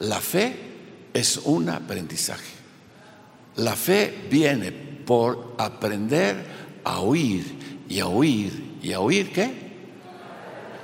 La 0.00 0.20
fe 0.20 0.56
es 1.12 1.36
un 1.44 1.68
aprendizaje. 1.68 2.60
La 3.56 3.76
fe 3.76 4.26
viene 4.30 4.72
por 4.72 5.54
aprender 5.58 6.44
a 6.84 7.00
oír 7.00 7.84
y 7.88 8.00
a 8.00 8.06
oír 8.06 8.78
y 8.82 8.92
a 8.92 9.00
oír 9.00 9.32
qué? 9.32 9.69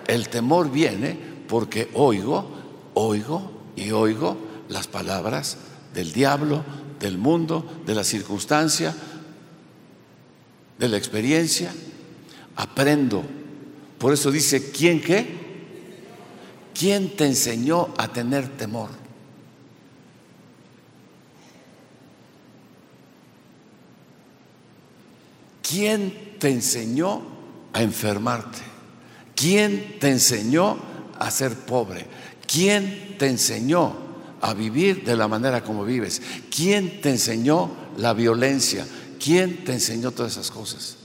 El 0.06 0.28
temor 0.28 0.70
viene 0.70 1.18
porque 1.48 1.90
oigo, 1.94 2.48
oigo 2.94 3.50
y 3.74 3.90
oigo 3.90 4.36
las 4.68 4.86
palabras 4.86 5.58
del 5.94 6.12
diablo, 6.12 6.64
del 7.00 7.18
mundo, 7.18 7.82
de 7.84 7.94
la 7.94 8.04
circunstancia, 8.04 8.94
de 10.78 10.88
la 10.88 10.96
experiencia. 10.96 11.72
Aprendo. 12.56 13.22
Por 13.98 14.12
eso 14.12 14.30
dice, 14.30 14.70
¿quién 14.70 15.00
qué? 15.00 15.46
¿Quién 16.78 17.16
te 17.16 17.26
enseñó 17.26 17.94
a 17.96 18.08
tener 18.08 18.48
temor? 18.56 18.90
¿Quién 25.62 26.36
te 26.38 26.50
enseñó 26.50 27.22
a 27.72 27.82
enfermarte? 27.82 28.75
¿Quién 29.36 29.98
te 30.00 30.08
enseñó 30.08 30.78
a 31.18 31.30
ser 31.30 31.52
pobre? 31.54 32.06
¿Quién 32.50 33.16
te 33.18 33.28
enseñó 33.28 33.94
a 34.40 34.54
vivir 34.54 35.04
de 35.04 35.14
la 35.14 35.28
manera 35.28 35.62
como 35.62 35.84
vives? 35.84 36.22
¿Quién 36.54 37.00
te 37.02 37.10
enseñó 37.10 37.70
la 37.98 38.14
violencia? 38.14 38.86
¿Quién 39.22 39.64
te 39.64 39.74
enseñó 39.74 40.10
todas 40.10 40.32
esas 40.32 40.50
cosas? 40.50 40.96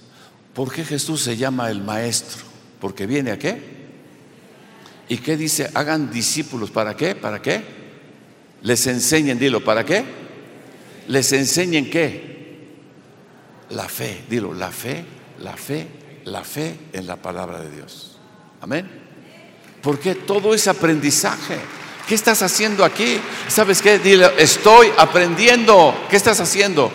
¿Por 0.54 0.72
qué 0.72 0.86
Jesús 0.86 1.22
se 1.22 1.36
llama 1.36 1.70
el 1.70 1.82
maestro? 1.82 2.44
Porque 2.80 3.06
viene 3.06 3.32
a 3.32 3.38
qué? 3.38 3.62
¿Y 5.10 5.18
qué 5.18 5.36
dice? 5.36 5.70
Hagan 5.74 6.10
discípulos. 6.10 6.72
¿Para 6.72 6.96
qué? 6.96 7.16
¿Para 7.16 7.42
qué? 7.42 7.62
Les 8.62 8.88
enseñen, 8.88 9.40
dilo, 9.40 9.64
¿para 9.64 9.84
qué? 9.84 10.06
Les 11.08 11.34
enseñen 11.34 11.90
qué? 11.90 12.32
La 13.72 13.90
fe, 13.90 14.24
dilo, 14.30 14.54
la 14.54 14.72
fe, 14.72 15.04
la 15.40 15.58
fe, 15.58 15.88
la 16.26 16.44
fe 16.44 16.78
en 16.94 17.08
la 17.08 17.18
palabra 17.18 17.60
de 17.60 17.72
Dios. 17.72 18.11
Amén. 18.62 18.90
Porque 19.82 20.16
todo 20.16 20.54
es 20.54 20.68
aprendizaje. 20.68 21.60
¿Qué 22.08 22.16
estás 22.16 22.42
haciendo 22.42 22.86
aquí? 22.86 23.20
¿Sabes 23.48 23.82
qué? 23.82 23.98
Dile, 24.00 24.32
estoy 24.38 24.92
aprendiendo. 24.98 25.96
¿Qué 26.10 26.16
estás 26.16 26.40
haciendo? 26.40 26.92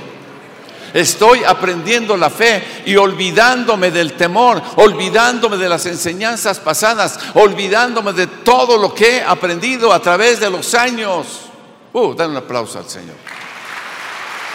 Estoy 0.95 1.45
aprendiendo 1.45 2.17
la 2.17 2.31
fe 2.31 2.83
y 2.87 2.97
olvidándome 2.97 3.91
del 3.91 4.15
temor, 4.15 4.63
olvidándome 4.77 5.57
de 5.57 5.69
las 5.69 5.85
enseñanzas 5.87 6.59
pasadas, 6.61 7.19
olvidándome 7.35 8.13
de 8.13 8.27
todo 8.29 8.79
lo 8.79 8.95
que 8.95 9.19
he 9.19 9.23
aprendido 9.23 9.93
a 9.93 10.01
través 10.01 10.41
de 10.41 10.49
los 10.49 10.75
años. 10.75 11.27
Uh, 11.93 12.15
dan 12.15 12.31
un 12.31 12.37
aplauso 12.37 12.79
al 12.79 12.89
Señor. 12.89 13.17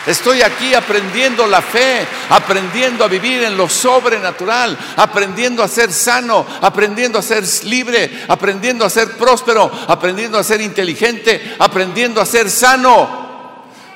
Estoy 0.06 0.42
aquí 0.42 0.74
aprendiendo 0.74 1.46
la 1.46 1.62
fe, 1.62 2.08
aprendiendo 2.30 3.04
a 3.04 3.08
vivir 3.08 3.44
en 3.44 3.56
lo 3.56 3.70
sobrenatural, 3.70 4.78
aprendiendo 4.96 5.62
a 5.62 5.68
ser 5.68 5.94
sano, 5.94 6.46
aprendiendo 6.62 7.20
a 7.20 7.22
ser 7.22 7.44
libre, 7.66 8.24
aprendiendo 8.28 8.84
a 8.84 8.90
ser 8.90 9.12
próspero, 9.12 9.72
aprendiendo 9.88 10.40
a 10.40 10.44
ser 10.44 10.62
inteligente, 10.62 11.56
aprendiendo 11.60 12.20
a 12.20 12.26
ser 12.26 12.50
sano, 12.50 13.08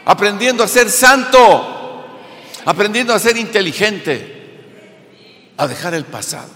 aprendiendo 0.06 0.64
a 0.64 0.68
ser 0.68 0.92
santo, 0.92 2.06
aprendiendo 2.66 3.14
a 3.14 3.20
ser 3.20 3.38
inteligente, 3.38 5.54
a 5.58 5.68
dejar 5.68 5.96
el 5.96 6.06
pasado. 6.06 6.50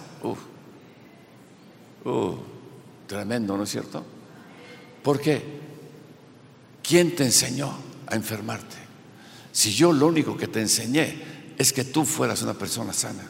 Uh, 2.05 2.35
tremendo, 3.07 3.57
¿no 3.57 3.63
es 3.63 3.69
cierto? 3.69 4.05
¿Por 5.01 5.19
qué? 5.19 5.43
¿Quién 6.83 7.15
te 7.15 7.23
enseñó 7.23 7.73
a 8.07 8.15
enfermarte? 8.15 8.88
Si 9.59 9.73
yo 9.73 9.91
lo 9.91 10.07
único 10.07 10.37
que 10.37 10.47
te 10.47 10.61
enseñé 10.61 11.21
es 11.57 11.73
que 11.73 11.83
tú 11.83 12.05
fueras 12.05 12.41
una 12.43 12.53
persona 12.53 12.93
sana, 12.93 13.29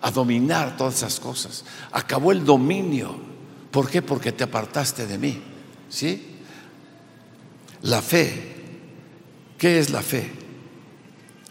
a 0.00 0.10
dominar 0.10 0.78
todas 0.78 0.94
esas 0.94 1.20
cosas. 1.20 1.66
Acabó 1.90 2.32
el 2.32 2.42
dominio. 2.42 3.14
¿Por 3.70 3.90
qué? 3.90 4.00
Porque 4.00 4.32
te 4.32 4.44
apartaste 4.44 5.06
de 5.06 5.18
mí. 5.18 5.42
¿Sí? 5.90 6.38
La 7.82 8.00
fe. 8.00 8.54
¿Qué 9.58 9.78
es 9.78 9.90
la 9.90 10.00
fe? 10.00 10.32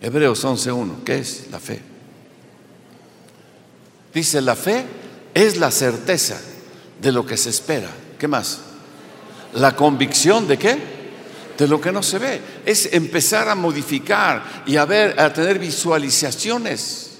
Hebreos 0.01 0.43
11.1. 0.45 1.03
¿Qué 1.03 1.19
es 1.19 1.51
la 1.51 1.59
fe? 1.59 1.79
Dice, 4.15 4.41
la 4.41 4.55
fe 4.55 4.83
es 5.35 5.57
la 5.57 5.69
certeza 5.69 6.41
de 6.99 7.11
lo 7.11 7.23
que 7.23 7.37
se 7.37 7.51
espera. 7.51 7.91
¿Qué 8.17 8.27
más? 8.27 8.61
La 9.53 9.75
convicción 9.75 10.47
de 10.47 10.57
qué? 10.57 11.00
De 11.61 11.67
lo 11.67 11.79
que 11.79 11.91
no 11.91 12.01
se 12.01 12.17
ve. 12.17 12.41
Es 12.65 12.91
empezar 12.91 13.47
a 13.47 13.53
modificar 13.53 14.63
y 14.65 14.77
a 14.77 14.85
ver, 14.85 15.19
a 15.19 15.31
tener 15.31 15.59
visualizaciones, 15.59 17.11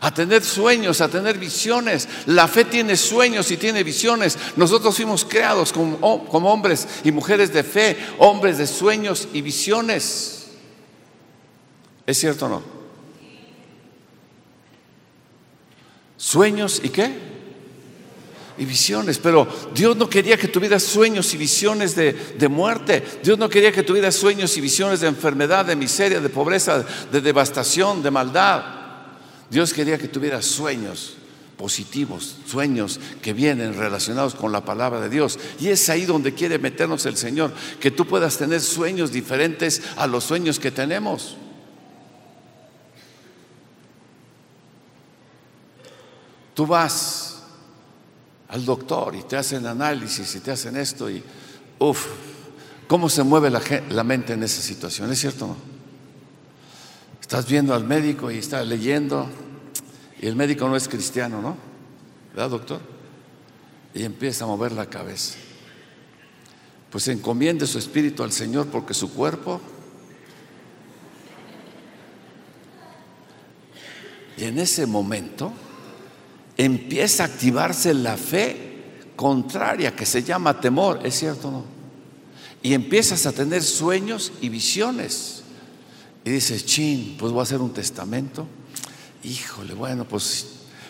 a 0.00 0.14
tener 0.14 0.42
sueños, 0.42 1.02
a 1.02 1.08
tener 1.08 1.36
visiones. 1.36 2.08
La 2.24 2.48
fe 2.48 2.64
tiene 2.64 2.96
sueños 2.96 3.50
y 3.50 3.58
tiene 3.58 3.84
visiones. 3.84 4.38
Nosotros 4.56 4.96
fuimos 4.96 5.26
creados 5.26 5.70
como, 5.70 5.98
hombres 6.00 6.88
y 7.04 7.12
mujeres 7.12 7.52
de 7.52 7.62
fe, 7.62 7.98
hombres 8.20 8.56
de 8.56 8.66
sueños 8.66 9.28
y 9.34 9.42
visiones. 9.42 10.46
¿Es 12.06 12.18
cierto 12.18 12.46
o 12.46 12.48
no? 12.48 12.62
Sueños 16.16 16.80
y 16.82 16.88
qué? 16.88 17.33
Y 18.56 18.64
visiones, 18.64 19.18
pero 19.18 19.46
Dios 19.74 19.96
no 19.96 20.08
quería 20.08 20.36
que 20.36 20.48
tuvieras 20.48 20.82
sueños 20.82 21.32
y 21.34 21.36
visiones 21.36 21.94
de, 21.96 22.12
de, 22.12 22.48
muerte. 22.48 23.02
Dios 23.22 23.38
no 23.38 23.48
quería 23.48 23.72
que 23.72 23.82
tuvieras 23.82 24.14
sueños 24.14 24.56
y 24.56 24.60
visiones 24.60 25.00
de 25.00 25.08
enfermedad, 25.08 25.66
de 25.66 25.76
miseria, 25.76 26.20
de 26.20 26.28
pobreza, 26.28 26.84
de 27.10 27.20
devastación, 27.20 28.02
de 28.02 28.10
maldad. 28.10 28.62
Dios 29.50 29.72
quería 29.72 29.98
que 29.98 30.08
tuvieras 30.08 30.46
sueños 30.46 31.14
positivos, 31.56 32.36
sueños 32.46 33.00
que 33.22 33.32
vienen 33.32 33.74
relacionados 33.74 34.34
con 34.34 34.52
la 34.52 34.64
palabra 34.64 35.00
de 35.00 35.08
Dios. 35.08 35.38
Y 35.60 35.68
es 35.68 35.88
ahí 35.88 36.04
donde 36.04 36.34
quiere 36.34 36.58
meternos 36.58 37.06
el 37.06 37.16
Señor, 37.16 37.52
que 37.80 37.90
tú 37.90 38.06
puedas 38.06 38.36
tener 38.36 38.60
sueños 38.60 39.12
diferentes 39.12 39.82
a 39.96 40.06
los 40.06 40.24
sueños 40.24 40.58
que 40.58 40.70
tenemos. 40.70 41.36
Tú 46.54 46.66
vas 46.66 47.13
al 48.54 48.64
doctor 48.64 49.16
y 49.16 49.22
te 49.22 49.36
hacen 49.36 49.66
análisis 49.66 50.36
y 50.36 50.38
te 50.38 50.52
hacen 50.52 50.76
esto 50.76 51.10
y, 51.10 51.20
uff, 51.80 52.06
¿cómo 52.86 53.08
se 53.08 53.24
mueve 53.24 53.50
la, 53.50 54.04
mente 54.04 54.34
en 54.34 54.44
esa 54.44 54.62
situación? 54.62 55.10
¿Es 55.10 55.18
cierto 55.18 55.48
no? 55.48 55.56
Estás 57.20 57.48
viendo 57.48 57.74
al 57.74 57.82
médico 57.82 58.30
y 58.30 58.38
está 58.38 58.62
leyendo 58.62 59.28
y 60.20 60.28
el 60.28 60.36
médico 60.36 60.68
no 60.68 60.76
es 60.76 60.86
cristiano, 60.86 61.42
¿no? 61.42 61.56
¿Verdad, 62.32 62.50
doctor? 62.50 62.80
Y 63.92 64.04
empieza 64.04 64.44
a 64.44 64.46
mover 64.46 64.70
la 64.70 64.86
cabeza. 64.86 65.34
Pues 66.90 67.08
encomiende 67.08 67.66
su 67.66 67.78
espíritu 67.78 68.22
al 68.22 68.30
Señor 68.30 68.68
porque 68.68 68.94
su 68.94 69.12
cuerpo 69.12 69.60
y 74.36 74.44
en 74.44 74.60
ese 74.60 74.86
momento 74.86 75.52
empieza 76.56 77.24
a 77.24 77.26
activarse 77.26 77.94
la 77.94 78.16
fe 78.16 78.74
contraria 79.16 79.94
que 79.94 80.06
se 80.06 80.22
llama 80.22 80.60
temor, 80.60 81.00
¿es 81.04 81.18
cierto 81.18 81.48
o 81.48 81.50
no? 81.50 81.64
Y 82.62 82.74
empiezas 82.74 83.26
a 83.26 83.32
tener 83.32 83.62
sueños 83.62 84.32
y 84.40 84.48
visiones. 84.48 85.42
Y 86.24 86.30
dices, 86.30 86.64
chin, 86.64 87.16
pues 87.18 87.30
voy 87.30 87.40
a 87.40 87.42
hacer 87.42 87.60
un 87.60 87.72
testamento. 87.72 88.46
Híjole, 89.22 89.74
bueno, 89.74 90.06
pues 90.06 90.46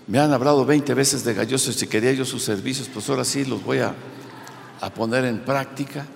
me 0.07 0.19
han 0.21 0.33
hablado 0.33 0.65
20 0.65 0.95
veces 0.95 1.25
de 1.25 1.35
gallosos 1.35 1.83
y 1.83 1.87
quería 1.87 2.13
yo 2.13 2.25
sus 2.25 2.45
servicios, 2.45 2.89
pues 2.93 3.09
ahora 3.09 3.25
sí 3.25 3.45
los 3.45 3.65
voy 3.65 3.79
a, 3.79 3.95
a 4.81 4.95
poner 4.95 5.25
en 5.25 5.41
práctica. 5.41 6.07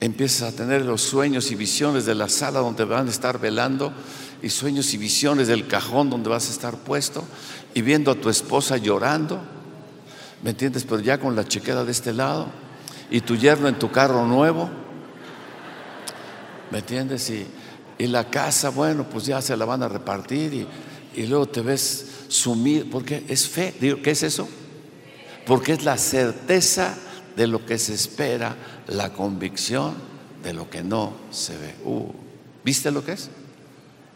Empiezas 0.00 0.52
a 0.52 0.56
tener 0.56 0.82
los 0.84 1.00
sueños 1.00 1.50
y 1.50 1.54
visiones 1.54 2.04
de 2.04 2.14
la 2.14 2.28
sala 2.28 2.60
donde 2.60 2.84
van 2.84 3.06
a 3.06 3.10
estar 3.10 3.40
velando 3.40 3.92
y 4.42 4.50
sueños 4.50 4.92
y 4.92 4.98
visiones 4.98 5.48
del 5.48 5.66
cajón 5.66 6.10
donde 6.10 6.28
vas 6.28 6.48
a 6.48 6.52
estar 6.52 6.76
puesto 6.76 7.24
y 7.72 7.80
viendo 7.80 8.10
a 8.10 8.14
tu 8.14 8.28
esposa 8.28 8.76
llorando, 8.76 9.40
¿me 10.42 10.50
entiendes? 10.50 10.84
Pero 10.84 11.00
ya 11.00 11.18
con 11.18 11.34
la 11.34 11.44
chequera 11.44 11.84
de 11.84 11.92
este 11.92 12.12
lado 12.12 12.48
y 13.10 13.22
tu 13.22 13.36
yerno 13.36 13.68
en 13.68 13.78
tu 13.78 13.90
carro 13.90 14.26
nuevo, 14.26 14.68
¿me 16.70 16.78
entiendes? 16.78 17.30
Y, 17.30 17.46
la 17.98 18.28
casa, 18.28 18.68
bueno, 18.68 19.08
pues 19.08 19.24
ya 19.24 19.40
se 19.40 19.56
la 19.56 19.64
van 19.64 19.82
a 19.82 19.88
repartir 19.88 20.52
y, 20.52 20.66
y 21.18 21.26
luego 21.26 21.46
te 21.46 21.62
ves 21.62 22.06
sumido, 22.28 22.84
porque 22.90 23.24
es 23.26 23.48
fe, 23.48 23.74
digo, 23.80 24.02
¿qué 24.02 24.10
es 24.10 24.22
eso? 24.22 24.46
Porque 25.46 25.72
es 25.72 25.82
la 25.82 25.96
certeza 25.96 26.94
de 27.36 27.46
lo 27.46 27.64
que 27.64 27.78
se 27.78 27.94
espera, 27.94 28.54
la 28.88 29.12
convicción 29.12 29.94
de 30.42 30.52
lo 30.52 30.70
que 30.70 30.82
no 30.82 31.12
se 31.30 31.56
ve. 31.56 31.74
Uh, 31.84 32.10
¿Viste 32.64 32.90
lo 32.90 33.04
que 33.04 33.12
es? 33.12 33.30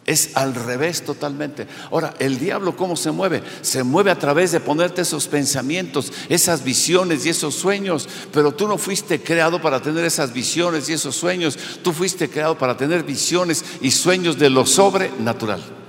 Es 0.07 0.37
al 0.37 0.55
revés 0.55 1.03
totalmente. 1.03 1.67
Ahora, 1.91 2.15
el 2.19 2.39
diablo 2.39 2.77
cómo 2.77 2.97
se 2.97 3.11
mueve? 3.11 3.43
Se 3.63 3.83
mueve 3.83 4.11
a 4.11 4.19
través 4.19 4.51
de 4.51 4.61
ponerte 4.61 5.03
esos 5.03 5.29
pensamientos, 5.29 6.13
esas 6.29 6.65
visiones 6.65 7.27
y 7.27 7.29
esos 7.29 7.55
sueños. 7.55 8.09
Pero 8.33 8.53
tú 8.53 8.67
no 8.67 8.79
fuiste 8.79 9.21
creado 9.23 9.61
para 9.61 9.81
tener 9.81 10.05
esas 10.05 10.33
visiones 10.33 10.89
y 10.89 10.95
esos 10.95 11.15
sueños. 11.15 11.59
Tú 11.83 11.93
fuiste 11.93 12.29
creado 12.29 12.57
para 12.57 12.77
tener 12.77 13.05
visiones 13.05 13.65
y 13.81 13.91
sueños 13.91 14.39
de 14.39 14.51
lo 14.51 14.67
sobrenatural. 14.67 15.80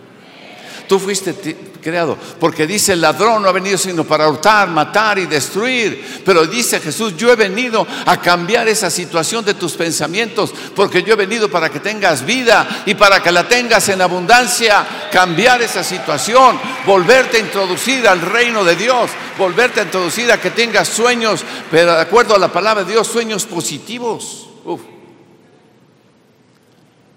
Tú 0.91 0.99
fuiste 0.99 1.33
creado. 1.81 2.17
Porque 2.37 2.67
dice, 2.67 2.91
el 2.91 2.99
ladrón 2.99 3.41
no 3.41 3.47
ha 3.47 3.53
venido 3.53 3.77
sino 3.77 4.03
para 4.03 4.27
hurtar, 4.27 4.67
matar 4.67 5.17
y 5.19 5.25
destruir. 5.25 6.21
Pero 6.25 6.45
dice 6.45 6.81
Jesús, 6.81 7.15
yo 7.15 7.31
he 7.31 7.37
venido 7.37 7.87
a 8.05 8.19
cambiar 8.19 8.67
esa 8.67 8.89
situación 8.89 9.45
de 9.45 9.53
tus 9.53 9.71
pensamientos, 9.71 10.53
porque 10.75 11.01
yo 11.01 11.13
he 11.13 11.15
venido 11.15 11.49
para 11.49 11.69
que 11.69 11.79
tengas 11.79 12.25
vida 12.25 12.83
y 12.85 12.93
para 12.95 13.23
que 13.23 13.31
la 13.31 13.47
tengas 13.47 13.87
en 13.87 14.01
abundancia. 14.01 14.85
Cambiar 15.13 15.61
esa 15.61 15.81
situación, 15.81 16.59
volverte 16.85 17.37
a 17.37 17.39
introducir 17.39 18.05
al 18.05 18.19
reino 18.19 18.65
de 18.65 18.75
Dios, 18.75 19.11
volverte 19.37 19.79
a 19.79 19.83
introducir 19.83 20.29
a 20.29 20.41
que 20.41 20.51
tengas 20.51 20.89
sueños, 20.89 21.45
pero 21.71 21.93
de 21.95 22.01
acuerdo 22.01 22.35
a 22.35 22.37
la 22.37 22.51
palabra 22.51 22.83
de 22.83 22.91
Dios, 22.91 23.07
sueños 23.07 23.45
positivos. 23.45 24.49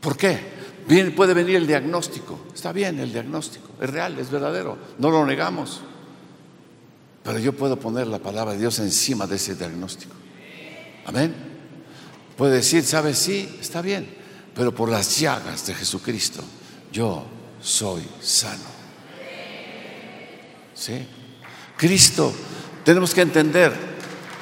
¿Por 0.01 0.17
qué? 0.17 0.54
Bien, 0.87 1.15
puede 1.15 1.35
venir 1.35 1.57
el 1.57 1.67
diagnóstico. 1.67 2.41
Está 2.55 2.73
bien 2.73 2.99
el 3.01 3.13
diagnóstico. 3.13 3.69
Es 3.81 3.91
real, 3.91 4.19
es 4.19 4.31
verdadero. 4.31 4.77
No 4.99 5.11
lo 5.11 5.25
negamos. 5.25 5.81
Pero 7.23 7.39
yo 7.39 7.55
puedo 7.55 7.79
poner 7.79 8.07
la 8.07 8.19
palabra 8.19 8.53
de 8.53 8.59
Dios 8.59 8.79
encima 8.81 9.27
de 9.27 9.37
ese 9.37 9.55
diagnóstico. 9.55 10.15
Amén. 11.07 11.35
Puede 12.37 12.57
decir, 12.57 12.85
¿sabes? 12.85 13.19
Sí, 13.19 13.59
está 13.61 13.81
bien. 13.81 14.07
Pero 14.55 14.75
por 14.75 14.91
las 14.91 15.19
llagas 15.19 15.67
de 15.67 15.75
Jesucristo, 15.75 16.43
yo 16.93 17.25
soy 17.63 18.03
sano. 18.21 18.75
¿Sí? 20.75 21.07
Cristo, 21.77 22.33
tenemos 22.85 23.15
que 23.15 23.23
entender 23.23 23.73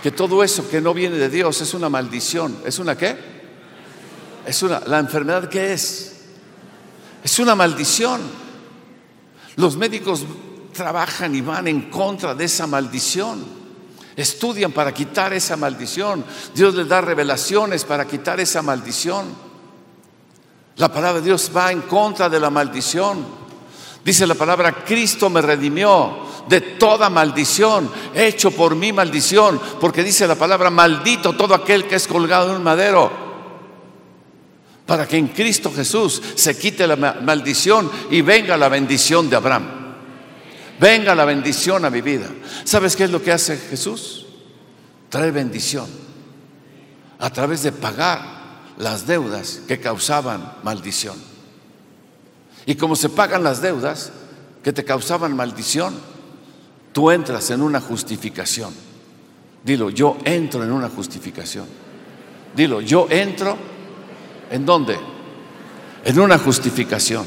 que 0.03 0.11
todo 0.11 0.43
eso 0.43 0.69
que 0.69 0.81
no 0.81 0.93
viene 0.93 1.17
de 1.17 1.29
Dios 1.29 1.61
es 1.61 1.73
una 1.75 1.89
maldición. 1.89 2.59
¿Es 2.67 2.81
una 2.81 2.97
qué? 2.97 3.17
Es 4.45 4.63
una, 4.63 4.81
la 4.81 4.99
enfermedad 4.99 5.49
que 5.49 5.73
es. 5.73 6.12
Es 7.23 7.39
una 7.39 7.55
maldición. 7.55 8.21
Los 9.57 9.77
médicos 9.77 10.25
trabajan 10.73 11.35
y 11.35 11.41
van 11.41 11.69
en 11.69 11.91
contra 11.91 12.35
de 12.35 12.45
esa 12.45 12.67
maldición. 12.67 13.63
Estudian 14.17 14.73
para 14.73 14.93
quitar 14.93 15.33
esa 15.33 15.57
maldición. 15.57 16.25
Dios 16.55 16.75
les 16.75 16.89
da 16.89 17.01
revelaciones 17.01 17.85
para 17.85 18.07
quitar 18.07 18.41
esa 18.41 18.63
maldición. 18.63 19.27
La 20.77 20.93
palabra 20.93 21.21
de 21.21 21.27
Dios 21.27 21.51
va 21.55 21.71
en 21.71 21.83
contra 21.83 22.29
de 22.29 22.41
la 22.41 22.51
maldición. 22.51 23.25
Dice 24.05 24.27
la 24.27 24.35
palabra, 24.35 24.85
Cristo 24.85 25.31
me 25.31 25.41
redimió 25.41 26.27
de 26.49 26.61
toda 26.61 27.09
maldición, 27.09 27.89
hecho 28.15 28.51
por 28.51 28.75
mi 28.75 28.93
maldición, 28.93 29.61
porque 29.81 30.03
dice 30.03 30.27
la 30.27 30.35
palabra, 30.35 30.71
maldito 30.71 31.35
todo 31.35 31.55
aquel 31.55 31.87
que 31.87 31.95
es 31.95 32.09
colgado 32.09 32.51
en 32.51 32.57
un 32.57 32.65
madero. 32.65 33.22
Para 34.93 35.09
que 35.09 35.17
en 35.17 35.29
Cristo 35.29 35.73
Jesús 35.75 36.21
se 36.35 36.55
quite 36.59 36.87
la 36.87 36.97
maldición 36.97 37.91
y 38.11 38.21
venga 38.21 38.59
la 38.59 38.69
bendición 38.69 39.31
de 39.31 39.37
Abraham. 39.37 39.67
Venga 40.79 41.15
la 41.15 41.25
bendición 41.25 41.87
a 41.87 41.89
mi 41.89 42.03
vida. 42.03 42.29
¿Sabes 42.65 42.95
qué 42.95 43.05
es 43.05 43.11
lo 43.11 43.23
que 43.23 43.33
hace 43.33 43.57
Jesús? 43.57 44.27
Trae 45.09 45.31
bendición 45.31 45.87
a 47.19 47.31
través 47.31 47.63
de 47.63 47.73
pagar 47.73 48.21
las 48.77 49.07
deudas 49.07 49.63
que 49.67 49.81
causaban 49.81 50.57
maldición. 50.63 51.17
Y 52.67 52.75
como 52.75 52.95
se 52.95 53.09
pagan 53.09 53.43
las 53.43 53.63
deudas 53.63 54.13
que 54.63 54.75
te 54.75 54.85
causaban 54.85 55.35
maldición, 55.35 55.95
tú 56.93 57.11
entras 57.11 57.49
en 57.49 57.63
una 57.63 57.81
justificación. 57.81 58.75
Dilo, 59.65 59.89
yo 59.89 60.19
entro 60.23 60.63
en 60.63 60.71
una 60.71 60.91
justificación. 60.91 61.65
Dilo, 62.55 62.83
yo 62.83 63.07
entro 63.09 63.72
en 64.53 64.65
dónde? 64.67 64.99
En 66.05 66.21
una 66.21 66.39
justificación. 66.39 67.27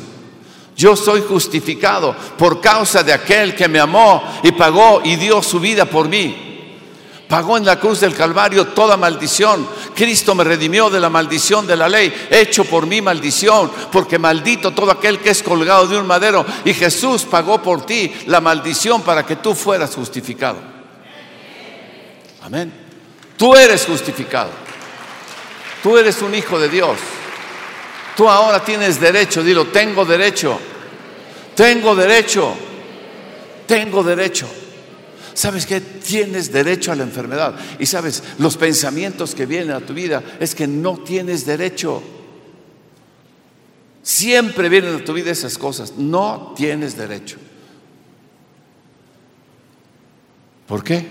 Yo 0.77 0.95
soy 0.95 1.21
justificado 1.21 2.15
por 2.37 2.61
causa 2.61 3.01
de 3.01 3.13
aquel 3.13 3.55
que 3.55 3.67
me 3.67 3.79
amó 3.79 4.21
y 4.43 4.51
pagó 4.51 5.01
y 5.03 5.15
dio 5.15 5.41
su 5.41 5.59
vida 5.59 5.85
por 5.85 6.07
mí. 6.07 6.43
Pagó 7.27 7.57
en 7.57 7.65
la 7.65 7.79
cruz 7.79 8.01
del 8.01 8.13
Calvario 8.13 8.67
toda 8.67 8.97
maldición. 8.97 9.67
Cristo 9.95 10.35
me 10.35 10.43
redimió 10.43 10.91
de 10.91 10.99
la 10.99 11.09
maldición 11.09 11.65
de 11.65 11.75
la 11.75 11.89
ley, 11.89 12.13
hecho 12.29 12.65
por 12.65 12.85
mi 12.85 13.01
maldición, 13.01 13.71
porque 13.91 14.19
maldito 14.19 14.71
todo 14.71 14.91
aquel 14.91 15.19
que 15.19 15.31
es 15.31 15.41
colgado 15.41 15.87
de 15.87 15.97
un 15.97 16.05
madero. 16.05 16.45
Y 16.65 16.73
Jesús 16.73 17.23
pagó 17.23 17.61
por 17.63 17.85
ti 17.85 18.13
la 18.27 18.41
maldición 18.41 19.01
para 19.01 19.25
que 19.25 19.37
tú 19.37 19.55
fueras 19.55 19.95
justificado. 19.95 20.57
Amén. 22.43 22.71
Tú 23.37 23.55
eres 23.55 23.85
justificado. 23.85 24.64
Tú 25.85 25.99
eres 25.99 26.19
un 26.23 26.33
hijo 26.33 26.57
de 26.57 26.67
Dios. 26.67 26.97
Tú 28.17 28.27
ahora 28.27 28.65
tienes 28.65 28.99
derecho, 28.99 29.43
dilo, 29.43 29.67
tengo 29.67 30.03
derecho. 30.03 30.57
Tengo 31.55 31.95
derecho. 31.95 32.55
Tengo 33.67 34.01
derecho. 34.01 34.47
¿Sabes 35.35 35.67
que 35.67 35.81
Tienes 35.81 36.51
derecho 36.51 36.91
a 36.91 36.95
la 36.95 37.03
enfermedad. 37.03 37.53
Y 37.77 37.85
sabes, 37.85 38.23
los 38.39 38.57
pensamientos 38.57 39.35
que 39.35 39.45
vienen 39.45 39.73
a 39.73 39.79
tu 39.79 39.93
vida 39.93 40.23
es 40.39 40.55
que 40.55 40.65
no 40.65 40.97
tienes 40.97 41.45
derecho. 41.45 42.01
Siempre 44.01 44.69
vienen 44.69 44.95
a 44.95 45.03
tu 45.03 45.13
vida 45.13 45.29
esas 45.29 45.55
cosas. 45.55 45.93
No 45.97 46.55
tienes 46.57 46.97
derecho. 46.97 47.37
¿Por 50.65 50.83
qué? 50.83 51.05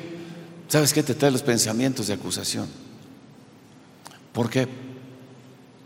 ¿Sabes 0.66 0.92
qué 0.92 1.04
te 1.04 1.14
trae 1.14 1.30
los 1.30 1.42
pensamientos 1.42 2.08
de 2.08 2.14
acusación? 2.14 2.83
¿Por 4.34 4.50
qué? 4.50 4.68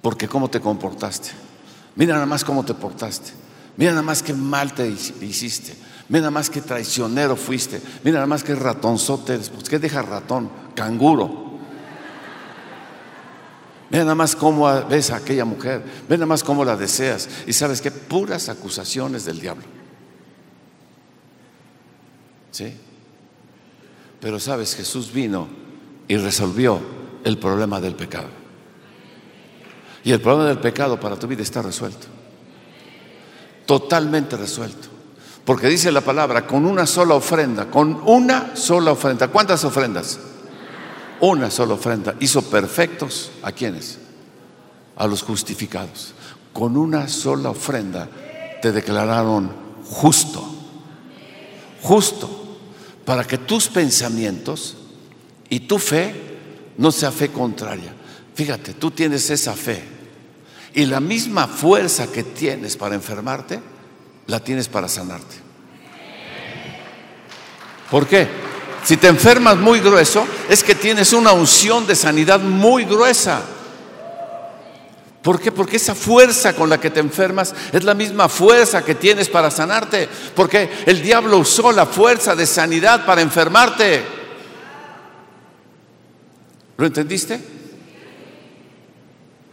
Porque 0.01 0.27
cómo 0.27 0.49
te 0.49 0.59
comportaste. 0.59 1.31
Mira 1.95 2.15
nada 2.15 2.27
más 2.27 2.43
cómo 2.45 2.65
te 2.65 2.73
portaste. 2.73 3.31
Mira 3.77 3.93
nada 3.93 4.03
más 4.03 4.23
qué 4.23 4.33
mal 4.33 4.73
te 4.73 4.89
hiciste. 4.89 5.77
Mira 6.09 6.23
nada 6.23 6.31
más 6.31 6.49
qué 6.49 6.63
traicionero 6.63 7.37
fuiste. 7.37 7.81
Mira 8.03 8.15
nada 8.15 8.27
más 8.27 8.43
qué 8.43 8.55
ratonzote 8.55 9.35
eres. 9.35 9.51
Pues, 9.51 9.69
¿Qué 9.69 9.79
deja 9.79 10.01
ratón? 10.01 10.51
Canguro. 10.75 11.59
Mira 13.91 14.05
nada 14.05 14.15
más 14.15 14.35
cómo 14.35 14.67
ves 14.87 15.11
a 15.11 15.17
aquella 15.17 15.45
mujer. 15.45 15.83
Mira 16.09 16.17
nada 16.17 16.27
más 16.27 16.43
cómo 16.43 16.65
la 16.65 16.75
deseas. 16.75 17.29
Y 17.47 17.53
sabes 17.53 17.83
qué? 17.83 17.91
Puras 17.91 18.49
acusaciones 18.49 19.27
del 19.27 19.41
diablo. 19.41 19.65
¿Sí? 22.51 22.73
Pero 24.21 24.41
sabes, 24.41 24.75
Jesús 24.75 25.13
vino 25.13 25.49
y 26.09 26.17
resolvió 26.17 26.81
el 27.25 27.37
problema 27.37 27.79
del 27.81 27.95
pecado. 27.95 28.38
Y 30.05 30.13
el 30.13 30.21
problema 30.21 30.49
del 30.49 30.59
pecado 30.59 30.99
para 30.99 31.17
tu 31.17 31.27
vida 31.27 31.43
está 31.43 31.63
resuelto. 31.63 32.07
Totalmente 33.67 34.37
resuelto. 34.37 34.89
Porque 35.45 35.69
dice 35.69 35.91
la 35.91 36.03
palabra, 36.03 36.47
con 36.47 36.67
una 36.67 36.87
sola 36.87 37.15
ofrenda, 37.15 37.71
con 37.71 38.03
una 38.05 38.55
sola 38.55 38.93
ofrenda. 38.93 39.29
¿Cuántas 39.29 39.65
ofrendas? 39.65 40.19
Una 41.21 41.51
sola 41.51 41.75
ofrenda. 41.75 42.15
Hizo 42.21 42.43
perfectos 42.43 43.31
a 43.43 43.53
quienes? 43.53 43.99
A 44.97 45.07
los 45.07 45.23
justificados. 45.23 46.13
Con 46.53 46.77
una 46.77 47.09
sola 47.09 47.51
ofrenda 47.51 48.09
te 48.61 48.73
declararon 48.73 49.51
justo. 49.85 50.47
Justo. 51.83 52.29
Para 53.05 53.25
que 53.25 53.39
tus 53.39 53.69
pensamientos 53.69 54.77
y 55.49 55.61
tu 55.61 55.79
fe 55.79 56.15
no 56.77 56.93
sea 56.93 57.11
fe 57.11 57.31
contraria. 57.31 57.95
Fíjate, 58.39 58.75
tú 58.75 58.93
tienes 58.93 59.31
esa 59.31 59.53
fe. 59.53 59.83
Y 60.73 60.87
la 60.87 61.01
misma 61.01 61.49
fuerza 61.49 62.07
que 62.07 62.23
tienes 62.23 62.77
para 62.77 62.95
enfermarte, 62.95 63.59
la 64.29 64.39
tienes 64.39 64.69
para 64.69 64.87
sanarte. 64.87 65.35
¿Por 67.91 68.07
qué? 68.07 68.29
Si 68.85 68.97
te 68.97 69.09
enfermas 69.09 69.57
muy 69.57 69.81
grueso, 69.81 70.25
es 70.49 70.63
que 70.63 70.77
tienes 70.77 71.13
una 71.13 71.33
unción 71.33 71.85
de 71.85 71.97
sanidad 71.97 72.39
muy 72.39 72.85
gruesa. 72.85 73.43
¿Por 75.21 75.41
qué? 75.41 75.51
Porque 75.51 75.79
esa 75.79 75.97
fuerza 75.97 76.55
con 76.55 76.71
la 76.71 76.79
que 76.79 76.91
te 76.91 77.01
enfermas 77.01 77.53
es 77.73 77.83
la 77.83 77.95
misma 77.95 78.29
fuerza 78.29 78.85
que 78.85 78.95
tienes 78.95 79.29
para 79.29 79.51
sanarte. 79.51 80.09
Porque 80.37 80.71
el 80.87 81.03
diablo 81.03 81.39
usó 81.39 81.73
la 81.73 81.87
fuerza 81.87 82.37
de 82.37 82.47
sanidad 82.47 83.05
para 83.05 83.21
enfermarte. 83.21 84.05
¿Lo 86.77 86.87
entendiste? 86.87 87.58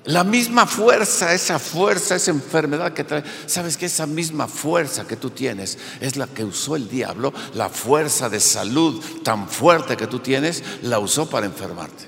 La 0.05 0.23
misma 0.23 0.67
fuerza, 0.67 1.33
esa 1.33 1.57
fuerza, 1.57 2.15
esa 2.15 2.29
enfermedad 2.29 2.93
que 2.93 3.03
trae, 3.03 3.23
sabes 3.47 3.75
que 3.75 3.87
esa 3.87 4.05
misma 4.05 4.47
fuerza 4.47 5.07
que 5.07 5.15
tú 5.15 5.31
tienes 5.31 5.79
es 5.99 6.15
la 6.15 6.27
que 6.27 6.43
usó 6.43 6.75
el 6.75 6.87
diablo, 6.87 7.33
la 7.55 7.69
fuerza 7.69 8.29
de 8.29 8.39
salud 8.39 9.03
tan 9.23 9.47
fuerte 9.49 9.97
que 9.97 10.05
tú 10.05 10.19
tienes, 10.19 10.63
la 10.83 10.99
usó 10.99 11.27
para 11.27 11.47
enfermarte. 11.47 12.05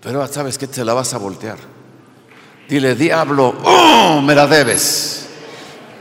Pero 0.00 0.26
sabes 0.28 0.56
que 0.56 0.66
te 0.66 0.82
la 0.82 0.94
vas 0.94 1.12
a 1.12 1.18
voltear. 1.18 1.58
Dile, 2.68 2.94
diablo, 2.94 3.54
oh, 3.62 4.22
me 4.22 4.34
la 4.34 4.46
debes. 4.46 5.26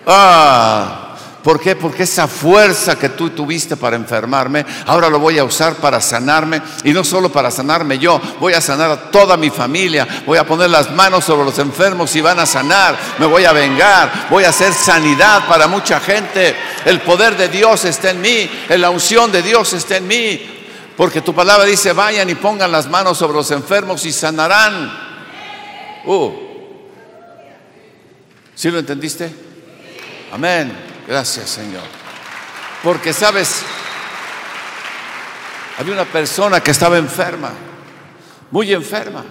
Ah, 0.08 1.05
¿Por 1.46 1.60
qué? 1.60 1.76
Porque 1.76 2.02
esa 2.02 2.28
fuerza 2.28 2.98
que 2.98 3.10
tú 3.10 3.30
tuviste 3.30 3.78
para 3.78 3.96
enfermarme, 3.96 4.66
ahora 4.88 5.12
lo 5.12 5.20
voy 5.20 5.38
a 5.38 5.44
usar 5.44 5.76
para 5.76 6.02
sanarme. 6.02 6.60
Y 6.84 6.92
no 6.92 7.04
solo 7.04 7.32
para 7.32 7.52
sanarme 7.52 8.00
yo, 8.00 8.20
voy 8.40 8.54
a 8.54 8.62
sanar 8.62 8.90
a 8.90 9.12
toda 9.12 9.38
mi 9.38 9.52
familia. 9.52 10.08
Voy 10.26 10.40
a 10.40 10.48
poner 10.48 10.72
las 10.72 10.90
manos 10.90 11.24
sobre 11.24 11.46
los 11.46 11.60
enfermos 11.60 12.16
y 12.16 12.22
van 12.22 12.40
a 12.40 12.48
sanar. 12.48 12.98
Me 13.20 13.28
voy 13.28 13.46
a 13.46 13.52
vengar. 13.52 14.26
Voy 14.32 14.44
a 14.44 14.50
hacer 14.50 14.74
sanidad 14.74 15.48
para 15.48 15.68
mucha 15.68 16.00
gente. 16.00 16.56
El 16.84 17.00
poder 17.02 17.38
de 17.38 17.48
Dios 17.48 17.86
está 17.86 18.10
en 18.10 18.22
mí. 18.22 18.50
La 18.70 18.90
unción 18.90 19.32
de 19.32 19.44
Dios 19.44 19.72
está 19.74 19.98
en 19.98 20.08
mí. 20.08 20.42
Porque 20.98 21.22
tu 21.22 21.36
palabra 21.36 21.66
dice, 21.66 21.94
vayan 21.94 22.28
y 22.28 22.34
pongan 22.34 22.72
las 22.72 22.90
manos 22.90 23.20
sobre 23.20 23.34
los 23.34 23.52
enfermos 23.52 24.04
y 24.08 24.12
sanarán. 24.12 24.92
Uh. 26.06 26.32
¿Sí 28.56 28.72
lo 28.72 28.80
entendiste? 28.80 29.32
Amén. 30.34 30.95
Gracias, 31.08 31.50
Señor. 31.50 31.84
Porque, 32.84 33.14
¿sabes? 33.14 33.62
Había 35.78 35.94
una 35.94 36.06
persona 36.06 36.62
que 36.62 36.72
estaba 36.72 36.98
enferma, 36.98 37.52
muy 38.50 38.72
enferma, 38.72 39.26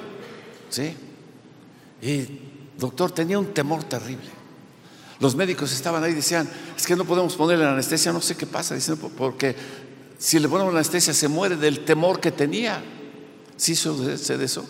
¿sí? 0.69 0.95
Y, 2.03 2.41
doctor, 2.77 3.11
tenía 3.11 3.39
un 3.39 3.55
temor 3.55 3.85
terrible. 3.85 4.29
Los 5.21 5.35
médicos 5.35 5.73
estaban 5.73 6.05
ahí 6.05 6.13
y 6.13 6.17
decían, 6.17 6.49
es 6.77 6.87
que 6.87 6.97
no 6.97 7.05
podemos 7.05 7.35
ponerle 7.35 7.65
anestesia, 7.65 8.13
no 8.13 8.21
sé 8.21 8.37
qué 8.37 8.47
pasa, 8.47 8.75
dicen, 8.75 8.97
porque 8.97 9.57
si 10.19 10.39
le 10.39 10.49
ponemos 10.49 10.75
anestesia 10.75 11.15
se 11.15 11.29
muere 11.29 11.57
del 11.57 11.85
temor 11.85 12.21
que 12.21 12.31
tenía. 12.31 12.83
¿Sí 13.57 13.75
sé 13.75 13.91
de 13.91 14.45
eso? 14.45 14.69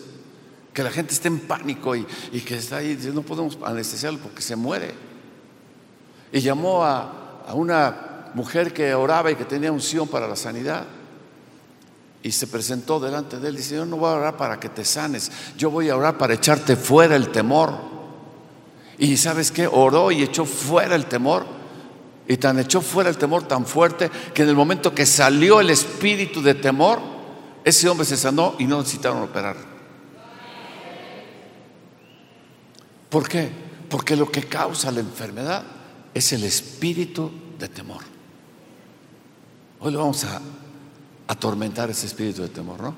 Que 0.73 0.83
la 0.83 0.91
gente 0.91 1.13
esté 1.13 1.27
en 1.27 1.39
pánico 1.39 1.95
y, 1.95 2.05
y 2.31 2.41
que 2.41 2.55
está 2.55 2.77
ahí, 2.77 2.97
no 3.13 3.21
podemos 3.23 3.57
anestesiarlo 3.63 4.19
porque 4.19 4.41
se 4.41 4.55
muere 4.55 5.14
y 6.31 6.39
llamó 6.39 6.83
a, 6.83 7.51
una 7.53 8.31
mujer 8.33 8.73
que 8.73 8.93
oraba 8.93 9.31
y 9.31 9.35
que 9.35 9.45
tenía 9.45 9.71
unción 9.71 10.07
para 10.07 10.27
la 10.27 10.35
sanidad. 10.35 10.85
Y 12.23 12.31
se 12.31 12.47
presentó 12.47 12.99
delante 12.99 13.39
de 13.39 13.49
él 13.49 13.55
dice, 13.55 13.75
yo 13.75 13.85
no 13.85 13.97
voy 13.97 14.11
a 14.11 14.15
orar 14.15 14.37
para 14.37 14.59
que 14.59 14.69
te 14.69 14.83
sanes, 14.83 15.31
yo 15.57 15.69
voy 15.69 15.89
a 15.89 15.95
orar 15.95 16.17
para 16.17 16.33
echarte 16.33 16.75
fuera 16.75 17.15
el 17.15 17.31
temor. 17.31 17.73
Y 18.97 19.15
sabes 19.17 19.51
qué, 19.51 19.67
oró 19.67 20.11
y 20.11 20.23
echó 20.23 20.45
fuera 20.45 20.95
el 20.95 21.05
temor. 21.05 21.45
Y 22.27 22.37
tan 22.37 22.57
echó 22.57 22.81
fuera 22.81 23.09
el 23.09 23.17
temor 23.17 23.47
tan 23.47 23.67
fuerte 23.67 24.09
que 24.33 24.41
en 24.41 24.49
el 24.49 24.55
momento 24.55 24.95
que 24.95 25.05
salió 25.05 25.61
el 25.61 25.69
espíritu 25.69 26.41
de 26.41 26.55
temor, 26.55 26.99
ese 27.63 27.87
hombre 27.87 28.05
se 28.05 28.17
sanó 28.17 28.55
y 28.57 28.65
no 28.65 28.79
necesitaron 28.79 29.21
operar. 29.21 29.57
¿Por 33.09 33.29
qué? 33.29 33.49
Porque 33.87 34.15
lo 34.15 34.31
que 34.31 34.43
causa 34.43 34.91
la 34.91 35.01
enfermedad 35.01 35.63
es 36.15 36.31
el 36.31 36.45
espíritu 36.45 37.29
de 37.59 37.67
temor. 37.67 38.01
Hoy 39.81 39.91
lo 39.91 39.99
vamos 39.99 40.23
a 40.23 40.41
atormentar 41.27 41.89
ese 41.89 42.07
espíritu 42.07 42.41
de 42.41 42.47
temor, 42.47 42.81
¿no? 42.81 42.95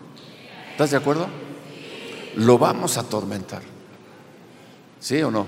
¿Estás 0.72 0.92
de 0.92 0.98
acuerdo? 0.98 1.28
Lo 2.36 2.60
vamos 2.60 2.96
a 2.98 3.02
atormentar. 3.02 3.64
¿Sí 5.00 5.22
o 5.24 5.32
no? 5.32 5.48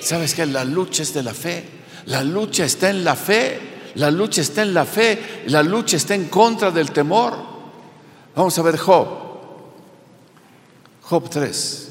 ¿Sabes 0.00 0.34
que 0.34 0.44
la 0.46 0.64
lucha 0.64 1.04
es 1.04 1.14
de 1.14 1.22
la 1.22 1.32
fe? 1.32 1.64
La 2.06 2.24
lucha 2.24 2.64
está 2.64 2.90
en 2.90 3.04
la 3.04 3.14
fe. 3.14 3.60
La 3.94 4.10
lucha 4.10 4.40
está 4.40 4.62
en 4.62 4.74
la 4.74 4.84
fe. 4.84 5.44
La 5.46 5.62
lucha 5.62 5.96
está 5.96 6.16
en 6.16 6.24
contra 6.26 6.72
del 6.72 6.90
temor. 6.90 7.34
Vamos 8.34 8.58
a 8.58 8.62
ver 8.62 8.76
Job. 8.76 9.08
Job 11.02 11.30
3. 11.30 11.89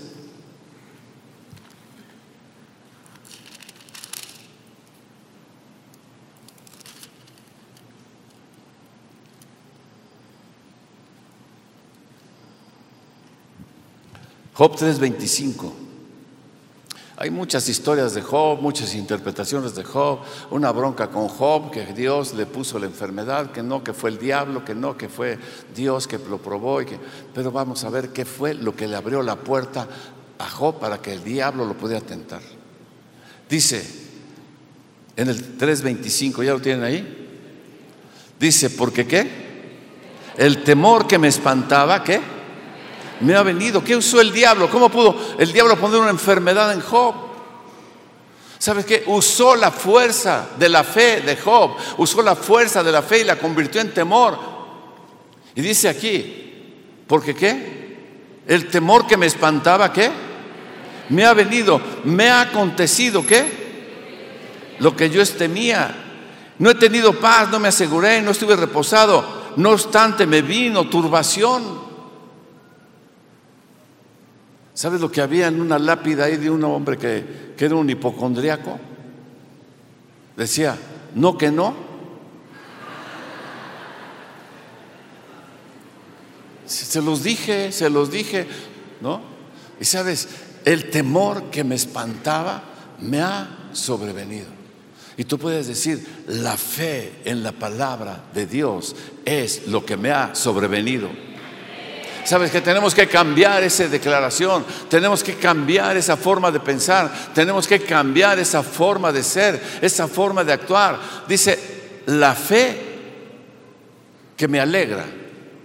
Job 14.59 14.75
3:25. 14.75 15.71
Hay 17.15 17.29
muchas 17.29 17.69
historias 17.69 18.13
de 18.13 18.21
Job, 18.21 18.61
muchas 18.61 18.93
interpretaciones 18.93 19.73
de 19.73 19.85
Job, 19.85 20.19
una 20.51 20.73
bronca 20.73 21.07
con 21.07 21.29
Job, 21.29 21.71
que 21.71 21.85
Dios 21.93 22.33
le 22.33 22.45
puso 22.45 22.77
la 22.77 22.85
enfermedad, 22.85 23.53
que 23.53 23.63
no, 23.63 23.81
que 23.85 23.93
fue 23.93 24.09
el 24.09 24.19
diablo, 24.19 24.65
que 24.65 24.75
no, 24.75 24.97
que 24.97 25.07
fue 25.07 25.39
Dios 25.73 26.07
que 26.07 26.17
lo 26.17 26.39
probó. 26.39 26.81
Y 26.81 26.87
que, 26.87 26.99
pero 27.33 27.53
vamos 27.53 27.85
a 27.85 27.89
ver 27.89 28.09
qué 28.09 28.25
fue 28.25 28.53
lo 28.53 28.75
que 28.75 28.85
le 28.85 28.97
abrió 28.97 29.21
la 29.21 29.37
puerta 29.37 29.87
a 30.37 30.49
Job 30.49 30.77
para 30.77 31.01
que 31.01 31.13
el 31.13 31.23
diablo 31.23 31.63
lo 31.63 31.77
pudiera 31.77 32.05
tentar. 32.05 32.41
Dice 33.49 33.81
en 35.15 35.29
el 35.29 35.57
3.25, 35.57 36.43
¿ya 36.43 36.51
lo 36.51 36.59
tienen 36.59 36.83
ahí? 36.83 37.29
Dice, 38.37 38.71
¿porque 38.71 39.07
qué? 39.07 39.25
El 40.35 40.65
temor 40.65 41.07
que 41.07 41.17
me 41.17 41.29
espantaba, 41.29 42.03
¿qué? 42.03 42.38
Me 43.21 43.35
ha 43.35 43.43
venido. 43.43 43.83
¿Qué 43.83 43.95
usó 43.95 44.21
el 44.21 44.31
diablo? 44.31 44.69
¿Cómo 44.69 44.89
pudo 44.89 45.15
el 45.37 45.51
diablo 45.51 45.75
poner 45.77 45.99
una 45.99 46.09
enfermedad 46.09 46.71
en 46.73 46.81
Job? 46.81 47.15
¿Sabes 48.57 48.85
qué? 48.85 49.03
Usó 49.07 49.55
la 49.55 49.71
fuerza 49.71 50.49
de 50.57 50.67
la 50.67 50.83
fe 50.83 51.21
de 51.21 51.37
Job, 51.37 51.71
usó 51.97 52.21
la 52.21 52.35
fuerza 52.35 52.83
de 52.83 52.91
la 52.91 53.01
fe 53.01 53.19
y 53.19 53.23
la 53.23 53.37
convirtió 53.37 53.79
en 53.79 53.93
temor. 53.93 54.37
Y 55.55 55.61
dice 55.61 55.87
aquí, 55.87 57.03
¿porque 57.07 57.33
qué? 57.33 57.79
El 58.45 58.67
temor 58.67 59.07
que 59.07 59.15
me 59.15 59.27
espantaba, 59.27 59.93
¿qué? 59.93 60.11
Me 61.09 61.25
ha 61.25 61.33
venido, 61.33 61.81
me 62.03 62.29
ha 62.29 62.41
acontecido, 62.41 63.25
¿qué? 63.25 64.75
Lo 64.79 64.95
que 64.95 65.09
yo 65.09 65.25
temía. 65.25 66.05
No 66.59 66.69
he 66.69 66.75
tenido 66.75 67.13
paz, 67.13 67.49
no 67.49 67.59
me 67.59 67.69
aseguré, 67.69 68.21
no 68.21 68.31
estuve 68.31 68.55
reposado. 68.57 69.39
No 69.55 69.71
obstante, 69.71 70.25
me 70.25 70.41
vino 70.41 70.89
turbación. 70.89 71.88
¿Sabes 74.79 75.01
lo 75.01 75.11
que 75.11 75.19
había 75.19 75.47
en 75.47 75.59
una 75.59 75.77
lápida 75.77 76.23
ahí 76.23 76.37
de 76.37 76.49
un 76.49 76.63
hombre 76.63 76.97
que, 76.97 77.53
era 77.57 77.75
un 77.75 77.89
hipocondriaco? 77.89 78.79
Decía, 80.37 80.77
no 81.15 81.37
que 81.37 81.51
no. 81.51 81.75
Se 86.65 87.01
los 87.01 87.23
dije, 87.23 87.73
se 87.73 87.89
los 87.89 88.09
dije, 88.09 88.47
¿no? 89.01 89.19
Y 89.81 89.83
sabes, 89.83 90.29
el 90.63 90.89
temor 90.89 91.49
que 91.51 91.65
me 91.65 91.75
espantaba 91.75 92.63
me 93.01 93.19
ha 93.19 93.71
sobrevenido. 93.73 94.47
Y 95.17 95.25
tú 95.25 95.37
puedes 95.37 95.67
decir, 95.67 96.23
la 96.25 96.55
fe 96.55 97.15
en 97.25 97.43
la 97.43 97.51
palabra 97.51 98.23
de 98.33 98.45
Dios 98.45 98.95
es 99.25 99.67
lo 99.67 99.85
que 99.85 99.97
me 99.97 100.11
ha 100.11 100.35
sobrevenido. 100.35 101.09
Sabes 102.29 102.51
que 102.51 102.61
tenemos 102.61 102.93
que 102.93 103.07
cambiar 103.07 103.63
esa 103.63 103.87
declaración, 103.87 104.63
tenemos 104.87 105.23
que 105.23 105.33
cambiar 105.33 105.97
esa 105.97 106.15
forma 106.15 106.51
de 106.51 106.59
pensar, 106.59 107.11
tenemos 107.33 107.67
que 107.67 107.81
cambiar 107.81 108.37
esa 108.37 108.61
forma 108.61 109.11
de 109.11 109.23
ser, 109.23 109.59
esa 109.81 110.07
forma 110.07 110.43
de 110.43 110.53
actuar. 110.53 110.99
Dice, 111.27 112.03
la 112.05 112.35
fe 112.35 112.77
que 114.37 114.47
me 114.47 114.59
alegra 114.59 115.07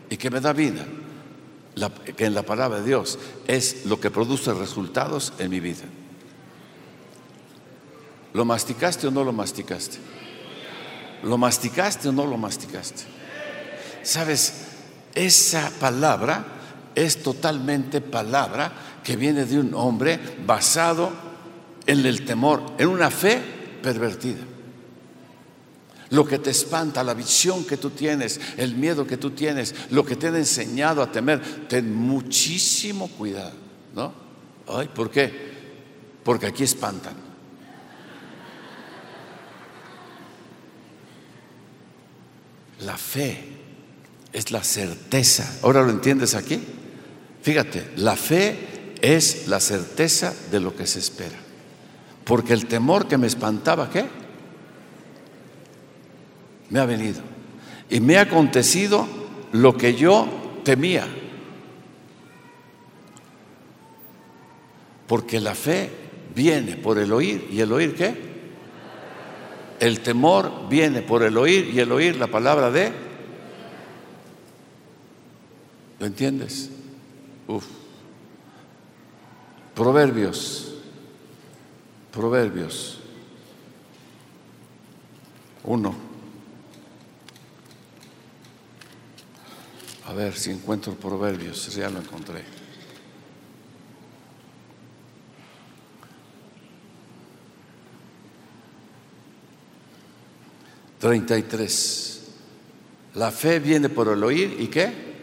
y 0.09 0.17
que 0.17 0.31
me 0.31 0.41
da 0.41 0.55
vida, 0.55 0.87
que 2.17 2.25
en 2.25 2.33
la 2.33 2.45
palabra 2.45 2.79
de 2.79 2.87
Dios 2.87 3.19
es 3.47 3.85
lo 3.85 4.01
que 4.01 4.11
produce 4.11 4.55
resultados 4.55 5.35
en 5.39 5.51
mi 5.51 5.61
vida. 5.61 5.85
¿Lo 8.33 8.47
masticaste 8.47 9.07
o 9.09 9.11
no 9.11 9.23
lo 9.23 9.35
masticaste? 9.35 9.99
¿Lo 11.25 11.37
masticaste 11.37 12.09
o 12.09 12.13
no 12.13 12.25
lo 12.25 12.39
masticaste? 12.39 13.03
Sabes, 14.03 14.65
esa 15.15 15.71
palabra 15.79 16.54
es 16.95 17.23
totalmente 17.23 18.01
palabra 18.01 18.73
que 19.03 19.17
viene 19.17 19.45
de 19.45 19.59
un 19.59 19.75
hombre 19.75 20.19
basado 20.47 21.11
en 21.87 22.05
el 22.07 22.25
temor, 22.25 22.63
en 22.79 22.89
una 22.89 23.11
fe 23.11 23.41
pervertida. 23.83 24.41
Lo 26.11 26.25
que 26.25 26.39
te 26.39 26.51
espanta, 26.51 27.03
la 27.03 27.15
visión 27.15 27.65
que 27.65 27.77
tú 27.77 27.91
tienes, 27.91 28.41
el 28.57 28.77
miedo 28.77 29.07
que 29.07 29.17
tú 29.17 29.31
tienes, 29.31 29.75
lo 29.91 30.05
que 30.05 30.17
te 30.17 30.29
han 30.29 30.37
enseñado 30.37 31.03
a 31.03 31.11
temer, 31.11 31.67
ten 31.69 31.95
muchísimo 31.95 33.09
cuidado, 33.09 33.55
¿no? 33.95 34.13
Ay, 34.69 34.89
¿por 34.89 35.11
qué? 35.11 35.53
Porque 36.23 36.47
aquí 36.47 36.63
espantan. 36.63 37.15
La 42.81 42.97
fe 42.97 43.55
es 44.33 44.51
la 44.51 44.63
certeza. 44.63 45.59
¿Ahora 45.63 45.83
lo 45.83 45.91
entiendes 45.91 46.35
aquí? 46.35 46.61
Fíjate, 47.45 47.91
la 47.97 48.17
fe 48.17 48.95
es 49.03 49.49
la 49.49 49.61
certeza 49.61 50.35
de 50.51 50.61
lo 50.61 50.75
que 50.75 50.87
se 50.87 50.99
espera. 50.99 51.37
Porque 52.25 52.55
el 52.55 52.65
temor 52.65 53.07
que 53.07 53.19
me 53.19 53.27
espantaba, 53.27 53.91
¿qué? 53.91 54.07
Me 56.71 56.81
ha 56.81 56.87
venido. 56.87 57.21
Y 57.91 58.01
me 58.01 58.17
ha 58.17 58.23
acontecido 58.23 59.07
lo 59.53 59.77
que 59.77 59.95
yo 59.95 60.27
temía. 60.65 61.07
Porque 65.07 65.39
la 65.39 65.55
fe 65.55 65.91
viene 66.35 66.77
por 66.79 66.97
el 66.97 67.13
oír. 67.13 67.47
¿Y 67.51 67.61
el 67.61 67.73
oír 67.73 67.95
qué? 67.95 68.17
El 69.81 70.01
temor 70.01 70.67
viene 70.71 71.03
por 71.03 71.23
el 71.23 71.37
oír 71.37 71.73
y 71.75 71.81
el 71.81 71.93
oír 71.93 72.17
la 72.17 72.29
palabra 72.29 72.71
de... 72.71 72.91
¿Lo 76.01 76.07
entiendes? 76.07 76.71
Uf. 77.47 77.67
Proverbios. 79.75 80.75
Proverbios. 82.13 83.01
Uno. 85.65 85.95
A 90.07 90.13
ver 90.13 90.35
si 90.35 90.51
encuentro 90.51 90.95
proverbios. 90.95 91.75
Ya 91.75 91.91
lo 91.91 91.99
encontré. 91.99 92.45
Treinta 100.99 101.37
y 101.37 101.43
tres. 101.43 102.23
La 103.15 103.31
fe 103.31 103.59
viene 103.61 103.89
por 103.89 104.09
el 104.09 104.23
oír 104.25 104.57
y 104.59 104.69
qué? 104.69 105.14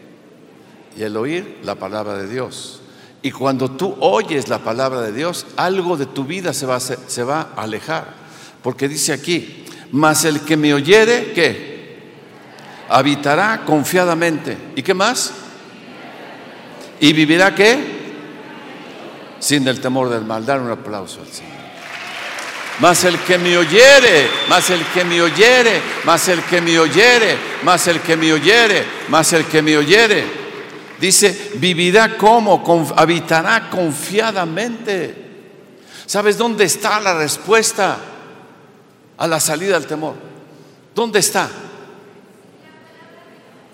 Y 0.96 1.02
el 1.02 1.16
oír 1.16 1.60
la 1.62 1.74
palabra 1.74 2.14
de 2.14 2.28
Dios. 2.28 2.80
Y 3.22 3.30
cuando 3.30 3.70
tú 3.70 3.96
oyes 4.00 4.48
la 4.48 4.58
palabra 4.58 5.00
de 5.00 5.12
Dios, 5.12 5.46
algo 5.56 5.96
de 5.96 6.06
tu 6.06 6.24
vida 6.24 6.52
se 6.52 6.66
va 6.66 6.76
a, 6.76 6.80
se 6.80 7.22
va 7.22 7.52
alejar. 7.56 8.14
Porque 8.62 8.88
dice 8.88 9.12
aquí, 9.12 9.64
mas 9.92 10.24
el 10.24 10.40
que 10.40 10.56
me 10.56 10.74
oyere, 10.74 11.32
¿qué? 11.32 12.00
Habitará 12.88 13.62
confiadamente. 13.64 14.56
¿Y 14.74 14.82
qué 14.82 14.92
más? 14.92 15.32
¿Y 16.98 17.12
vivirá 17.12 17.54
qué? 17.54 17.78
Sin 19.38 19.66
el 19.68 19.80
temor 19.80 20.08
del 20.08 20.24
mal. 20.24 20.44
Dar 20.44 20.60
un 20.60 20.70
aplauso 20.70 21.20
al 21.20 21.28
Señor. 21.28 21.62
Mas 22.80 23.04
el 23.04 23.18
que 23.20 23.38
me 23.38 23.56
oyere, 23.56 24.28
mas 24.48 24.70
el 24.70 24.84
que 24.86 25.04
me 25.04 25.22
oyere, 25.22 25.80
mas 26.04 26.26
el 26.28 26.42
que 26.42 26.60
me 26.60 26.78
oyere, 26.78 27.36
mas 27.62 27.86
el 27.86 28.00
que 28.00 28.16
me 28.16 28.32
oyere, 28.32 28.84
mas 29.08 29.32
el 29.32 29.44
que 29.44 29.62
me 29.62 29.76
oyere. 29.76 30.41
Dice, 31.02 31.50
vivirá 31.56 32.16
como, 32.16 32.62
habitará 32.94 33.68
confiadamente. 33.68 35.12
¿Sabes 36.06 36.38
dónde 36.38 36.62
está 36.62 37.00
la 37.00 37.18
respuesta 37.18 37.98
a 39.18 39.26
la 39.26 39.40
salida 39.40 39.80
del 39.80 39.88
temor? 39.88 40.14
¿Dónde 40.94 41.18
está? 41.18 41.50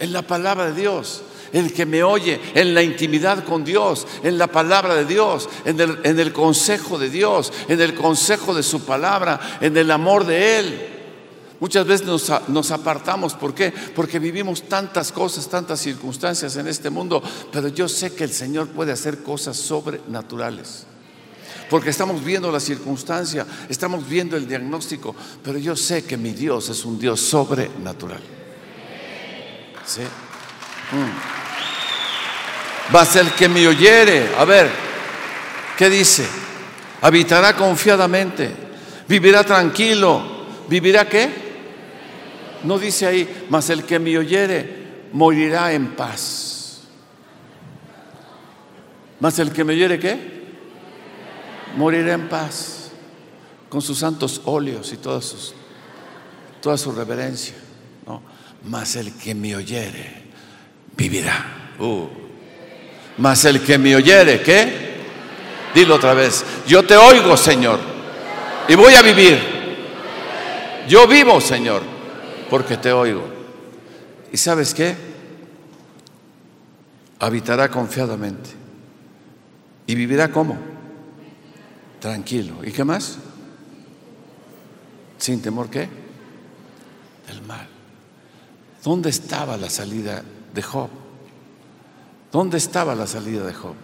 En 0.00 0.10
la 0.10 0.22
palabra 0.22 0.70
de 0.70 0.80
Dios. 0.80 1.22
El 1.52 1.74
que 1.74 1.84
me 1.84 2.02
oye 2.02 2.40
en 2.54 2.72
la 2.72 2.80
intimidad 2.82 3.44
con 3.44 3.62
Dios, 3.62 4.06
en 4.22 4.38
la 4.38 4.46
palabra 4.46 4.94
de 4.94 5.04
Dios, 5.04 5.50
en 5.66 5.78
el, 5.78 5.98
en 6.04 6.18
el 6.18 6.32
consejo 6.32 6.98
de 6.98 7.10
Dios, 7.10 7.52
en 7.68 7.78
el 7.82 7.94
consejo 7.94 8.54
de 8.54 8.62
su 8.62 8.86
palabra, 8.86 9.58
en 9.60 9.76
el 9.76 9.90
amor 9.90 10.24
de 10.24 10.60
Él. 10.60 10.97
Muchas 11.60 11.86
veces 11.86 12.06
nos, 12.06 12.70
apartamos, 12.70 13.34
¿por 13.34 13.52
qué? 13.52 13.72
Porque 13.72 14.20
vivimos 14.20 14.68
tantas 14.68 15.10
cosas, 15.10 15.48
tantas 15.48 15.80
circunstancias 15.80 16.54
en 16.56 16.68
este 16.68 16.88
mundo, 16.88 17.20
pero 17.50 17.66
yo 17.66 17.88
sé 17.88 18.14
que 18.14 18.22
el 18.24 18.32
Señor 18.32 18.68
puede 18.68 18.92
hacer 18.92 19.22
cosas 19.22 19.56
sobrenaturales. 19.56 20.84
porque 21.68 21.90
estamos 21.90 22.24
viendo 22.24 22.50
la 22.50 22.60
circunstancia, 22.60 23.44
estamos 23.68 24.08
viendo 24.08 24.36
el 24.38 24.48
diagnóstico, 24.48 25.14
pero 25.42 25.58
yo 25.58 25.76
sé 25.76 26.04
que 26.04 26.16
mi 26.16 26.32
Dios 26.32 26.70
es 26.70 26.84
un 26.84 26.98
Dios 26.98 27.20
sobrenatural. 27.20 28.20
¿Sí? 29.84 30.00
Mm. 30.00 31.38
Vas 32.92 33.16
el 33.16 33.32
que 33.32 33.48
me 33.50 33.66
oyere, 33.66 34.34
a 34.38 34.46
ver, 34.46 34.70
¿qué 35.76 35.90
dice? 35.90 36.26
Habitará 37.02 37.54
confiadamente, 37.54 38.50
vivirá 39.06 39.44
tranquilo, 39.44 40.22
¿vivirá 40.68 41.06
qué? 41.06 41.47
No 42.64 42.78
dice 42.78 43.06
ahí, 43.06 43.46
mas 43.48 43.70
el 43.70 43.84
que 43.84 43.98
me 43.98 44.16
oyere 44.18 44.88
morirá 45.12 45.72
en 45.72 45.94
paz. 45.94 46.82
Mas 49.20 49.38
el 49.38 49.52
que 49.52 49.64
me 49.64 49.72
oyere 49.72 49.98
qué? 49.98 50.38
Morirá 51.76 52.14
en 52.14 52.28
paz 52.28 52.90
con 53.68 53.82
sus 53.82 53.98
santos 53.98 54.42
óleos 54.44 54.92
y 54.92 54.96
todas 54.96 55.24
sus, 55.24 55.54
toda 56.60 56.78
su 56.78 56.92
reverencia. 56.92 57.54
¿no? 58.06 58.22
Mas 58.64 58.96
el 58.96 59.12
que 59.14 59.34
me 59.34 59.54
oyere 59.56 60.24
vivirá. 60.96 61.74
Uh. 61.78 62.06
Mas 63.18 63.44
el 63.44 63.60
que 63.60 63.78
me 63.78 63.96
oyere, 63.96 64.42
¿qué? 64.42 64.88
Dilo 65.74 65.96
otra 65.96 66.14
vez. 66.14 66.44
Yo 66.66 66.84
te 66.84 66.96
oigo, 66.96 67.36
Señor, 67.36 67.78
y 68.68 68.74
voy 68.74 68.94
a 68.94 69.02
vivir. 69.02 69.38
Yo 70.88 71.06
vivo, 71.06 71.40
Señor, 71.40 71.82
porque 72.50 72.76
te 72.76 72.92
oigo. 72.92 73.24
¿Y 74.32 74.36
sabes 74.36 74.74
qué? 74.74 74.96
Habitará 77.18 77.70
confiadamente. 77.70 78.50
¿Y 79.86 79.94
vivirá 79.94 80.30
cómo? 80.30 80.56
Tranquilo. 82.00 82.64
¿Y 82.64 82.72
qué 82.72 82.84
más? 82.84 83.18
Sin 85.18 85.42
temor 85.42 85.68
qué? 85.68 85.88
Del 87.26 87.42
mal. 87.42 87.66
¿Dónde 88.84 89.10
estaba 89.10 89.56
la 89.56 89.68
salida 89.70 90.22
de 90.54 90.62
Job? 90.62 90.88
¿Dónde 92.30 92.58
estaba 92.58 92.94
la 92.94 93.06
salida 93.06 93.44
de 93.44 93.54
Job? 93.54 93.74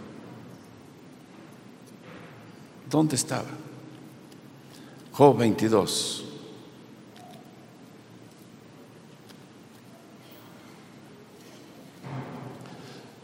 ¿Dónde 2.91 3.17
estaba? 3.17 3.49
Job 5.13 5.39
22. 5.39 6.34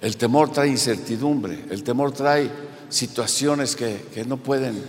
El 0.00 0.16
temor 0.16 0.50
trae 0.50 0.68
incertidumbre, 0.68 1.64
el 1.70 1.82
temor 1.82 2.12
trae 2.12 2.50
situaciones 2.88 3.76
que, 3.76 4.06
que 4.12 4.24
no 4.24 4.38
pueden 4.38 4.82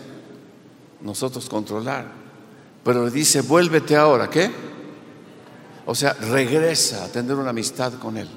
nosotros 1.01 1.49
controlar. 1.49 2.05
Pero 2.83 3.09
dice, 3.09 3.41
vuélvete 3.41 3.95
ahora, 3.95 4.29
¿qué? 4.29 4.49
O 5.85 5.93
sea, 5.93 6.13
regresa 6.13 7.03
a 7.03 7.07
tener 7.09 7.35
una 7.35 7.49
amistad 7.49 7.93
con 7.93 8.17
Él. 8.17 8.27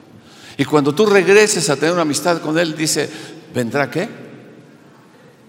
Y 0.57 0.65
cuando 0.65 0.95
tú 0.95 1.07
regreses 1.07 1.69
a 1.71 1.77
tener 1.77 1.93
una 1.93 2.03
amistad 2.03 2.41
con 2.41 2.59
Él, 2.59 2.77
dice, 2.77 3.09
¿vendrá 3.55 3.91
qué? 3.91 4.09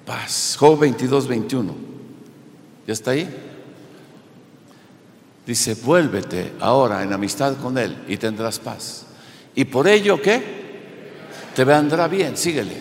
Paz. 0.05 0.55
Job 0.59 0.79
22, 0.79 1.27
21. 1.27 1.75
¿Ya 2.87 2.93
está 2.93 3.11
ahí? 3.11 3.27
Dice, 5.45 5.75
vuélvete 5.75 6.53
ahora 6.59 7.03
en 7.03 7.13
amistad 7.13 7.55
con 7.57 7.77
Él 7.77 8.03
y 8.07 8.17
tendrás 8.17 8.59
paz. 8.59 9.05
Y 9.53 9.65
por 9.65 9.87
ello, 9.87 10.21
¿qué? 10.21 10.64
Te 11.55 11.63
vendrá 11.63 12.07
bien, 12.09 12.35
síguele. 12.35 12.75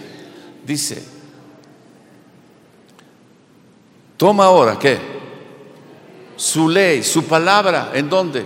Dice, 0.67 1.03
toma 4.17 4.47
ahora, 4.47 4.77
¿qué? 4.79 4.99
Su 6.37 6.69
ley, 6.69 7.05
su 7.05 7.25
palabra, 7.25 7.93
¿en 7.95 8.11
dónde? 8.11 8.45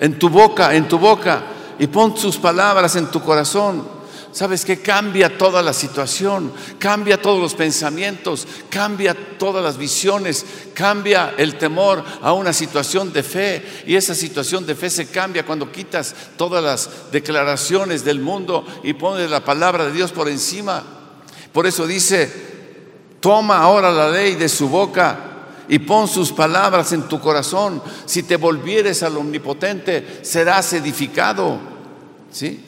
En 0.00 0.18
tu 0.18 0.28
boca, 0.28 0.74
en 0.74 0.88
tu 0.88 0.98
boca. 0.98 1.42
Y 1.78 1.86
pon 1.86 2.16
sus 2.16 2.36
palabras 2.36 2.96
en 2.96 3.06
tu 3.06 3.20
corazón. 3.22 3.97
¿Sabes 4.38 4.64
que 4.64 4.80
Cambia 4.80 5.36
toda 5.36 5.64
la 5.64 5.72
situación, 5.72 6.52
cambia 6.78 7.20
todos 7.20 7.42
los 7.42 7.56
pensamientos, 7.56 8.46
cambia 8.70 9.12
todas 9.36 9.64
las 9.64 9.76
visiones, 9.76 10.46
cambia 10.74 11.34
el 11.36 11.58
temor 11.58 12.04
a 12.22 12.32
una 12.34 12.52
situación 12.52 13.12
de 13.12 13.24
fe. 13.24 13.82
Y 13.84 13.96
esa 13.96 14.14
situación 14.14 14.64
de 14.64 14.76
fe 14.76 14.90
se 14.90 15.08
cambia 15.08 15.44
cuando 15.44 15.72
quitas 15.72 16.14
todas 16.36 16.62
las 16.62 17.10
declaraciones 17.10 18.04
del 18.04 18.20
mundo 18.20 18.64
y 18.84 18.92
pones 18.92 19.28
la 19.28 19.44
palabra 19.44 19.86
de 19.86 19.92
Dios 19.92 20.12
por 20.12 20.28
encima. 20.28 20.84
Por 21.52 21.66
eso 21.66 21.84
dice, 21.84 22.30
toma 23.18 23.58
ahora 23.58 23.90
la 23.90 24.08
ley 24.08 24.36
de 24.36 24.48
su 24.48 24.68
boca 24.68 25.18
y 25.68 25.80
pon 25.80 26.06
sus 26.06 26.30
palabras 26.30 26.92
en 26.92 27.08
tu 27.08 27.18
corazón. 27.18 27.82
Si 28.06 28.22
te 28.22 28.36
volvieres 28.36 29.02
al 29.02 29.16
omnipotente, 29.16 30.20
serás 30.22 30.74
edificado. 30.74 31.58
¿Sí? 32.30 32.66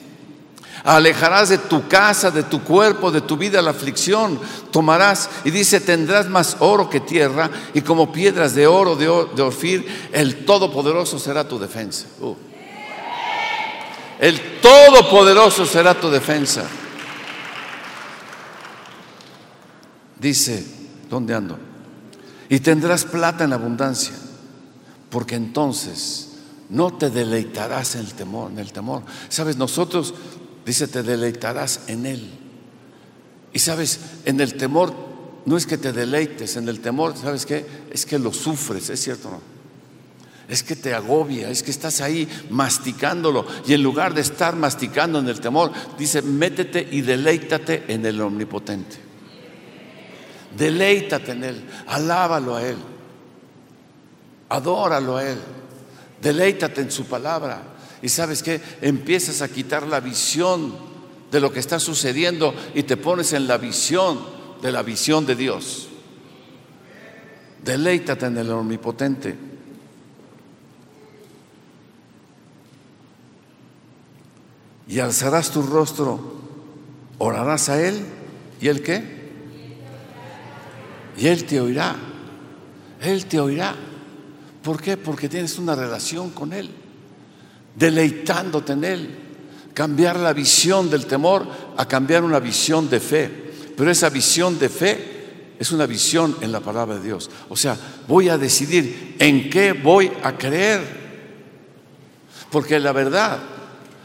Alejarás 0.83 1.49
de 1.49 1.59
tu 1.59 1.87
casa, 1.87 2.31
de 2.31 2.43
tu 2.43 2.63
cuerpo, 2.63 3.11
de 3.11 3.21
tu 3.21 3.37
vida 3.37 3.61
la 3.61 3.71
aflicción. 3.71 4.39
Tomarás, 4.71 5.29
y 5.43 5.51
dice, 5.51 5.79
tendrás 5.79 6.27
más 6.27 6.57
oro 6.59 6.89
que 6.89 6.99
tierra, 6.99 7.49
y 7.73 7.81
como 7.81 8.11
piedras 8.11 8.55
de 8.55 8.65
oro 8.65 8.95
de, 8.95 9.07
Orfir, 9.07 10.09
el 10.11 10.43
Todopoderoso 10.45 11.19
será 11.19 11.47
tu 11.47 11.59
defensa. 11.59 12.07
Uh. 12.19 12.35
El 14.19 14.59
Todopoderoso 14.59 15.65
será 15.65 15.93
tu 15.93 16.09
defensa. 16.09 16.63
Dice, 20.19 20.65
¿dónde 21.09 21.33
ando? 21.33 21.57
Y 22.49 22.59
tendrás 22.59 23.05
plata 23.05 23.43
en 23.43 23.53
abundancia, 23.53 24.13
porque 25.09 25.35
entonces 25.35 26.29
no 26.69 26.91
te 26.93 27.09
deleitarás 27.09 27.95
en 27.95 28.01
el 28.01 28.71
temor. 28.71 29.03
Sabes, 29.29 29.57
nosotros 29.57 30.13
Dice, 30.65 30.87
te 30.87 31.03
deleitarás 31.03 31.81
en 31.87 32.05
Él. 32.05 32.29
Y 33.53 33.59
sabes, 33.59 33.99
en 34.25 34.39
el 34.39 34.55
temor 34.55 34.93
no 35.45 35.57
es 35.57 35.65
que 35.65 35.77
te 35.77 35.91
deleites, 35.91 36.55
en 36.55 36.69
el 36.69 36.79
temor, 36.79 37.17
¿sabes 37.17 37.45
qué? 37.45 37.65
Es 37.91 38.05
que 38.05 38.19
lo 38.19 38.31
sufres, 38.31 38.89
¿es 38.89 39.01
cierto 39.01 39.29
o 39.29 39.31
no? 39.31 39.41
Es 40.47 40.63
que 40.63 40.75
te 40.75 40.93
agobia, 40.93 41.49
es 41.49 41.63
que 41.63 41.71
estás 41.71 42.01
ahí 42.01 42.27
masticándolo. 42.49 43.45
Y 43.65 43.73
en 43.73 43.81
lugar 43.81 44.13
de 44.13 44.21
estar 44.21 44.55
masticando 44.55 45.19
en 45.19 45.29
el 45.29 45.39
temor, 45.39 45.71
dice, 45.97 46.21
métete 46.21 46.87
y 46.91 47.01
deleítate 47.01 47.85
en 47.87 48.05
el 48.05 48.19
omnipotente. 48.21 48.97
Deleítate 50.57 51.31
en 51.31 51.43
Él, 51.45 51.63
alábalo 51.87 52.57
a 52.57 52.63
Él, 52.67 52.75
adóralo 54.49 55.17
a 55.17 55.25
Él, 55.25 55.37
deleítate 56.21 56.81
en 56.81 56.91
su 56.91 57.05
palabra. 57.05 57.63
Y 58.01 58.09
sabes 58.09 58.41
que 58.41 58.61
empiezas 58.81 59.41
a 59.41 59.49
quitar 59.49 59.85
la 59.85 59.99
visión 59.99 60.73
de 61.31 61.39
lo 61.39 61.51
que 61.51 61.59
está 61.59 61.79
sucediendo 61.79 62.53
y 62.73 62.83
te 62.83 62.97
pones 62.97 63.33
en 63.33 63.47
la 63.47 63.57
visión 63.57 64.19
de 64.61 64.71
la 64.71 64.81
visión 64.81 65.25
de 65.25 65.35
Dios. 65.35 65.87
Deleítate 67.63 68.25
en 68.25 68.37
el 68.37 68.51
omnipotente. 68.51 69.35
Y 74.87 74.99
alzarás 74.99 75.51
tu 75.51 75.61
rostro, 75.61 76.19
orarás 77.19 77.69
a 77.69 77.81
Él. 77.81 78.03
¿Y 78.59 78.67
Él 78.67 78.81
qué? 78.81 79.21
Y 81.17 81.27
Él 81.27 81.45
te 81.45 81.61
oirá. 81.61 81.95
Él 82.99 83.25
te 83.27 83.39
oirá. 83.39 83.75
¿Por 84.63 84.81
qué? 84.81 84.97
Porque 84.97 85.29
tienes 85.29 85.57
una 85.59 85.75
relación 85.75 86.31
con 86.31 86.51
Él 86.51 86.80
deleitándote 87.75 88.73
en 88.73 88.83
Él. 88.83 89.17
Cambiar 89.73 90.19
la 90.19 90.33
visión 90.33 90.89
del 90.89 91.05
temor 91.05 91.47
a 91.77 91.87
cambiar 91.87 92.23
una 92.23 92.39
visión 92.39 92.89
de 92.89 92.99
fe. 92.99 93.51
Pero 93.75 93.89
esa 93.89 94.09
visión 94.09 94.59
de 94.59 94.69
fe 94.69 95.11
es 95.57 95.71
una 95.71 95.85
visión 95.85 96.35
en 96.41 96.51
la 96.51 96.59
palabra 96.59 96.95
de 96.95 97.03
Dios. 97.03 97.29
O 97.49 97.55
sea, 97.55 97.77
voy 98.07 98.29
a 98.29 98.37
decidir 98.37 99.15
en 99.19 99.49
qué 99.49 99.73
voy 99.73 100.11
a 100.23 100.37
creer. 100.37 101.01
Porque 102.49 102.79
la 102.79 102.91
verdad, 102.91 103.39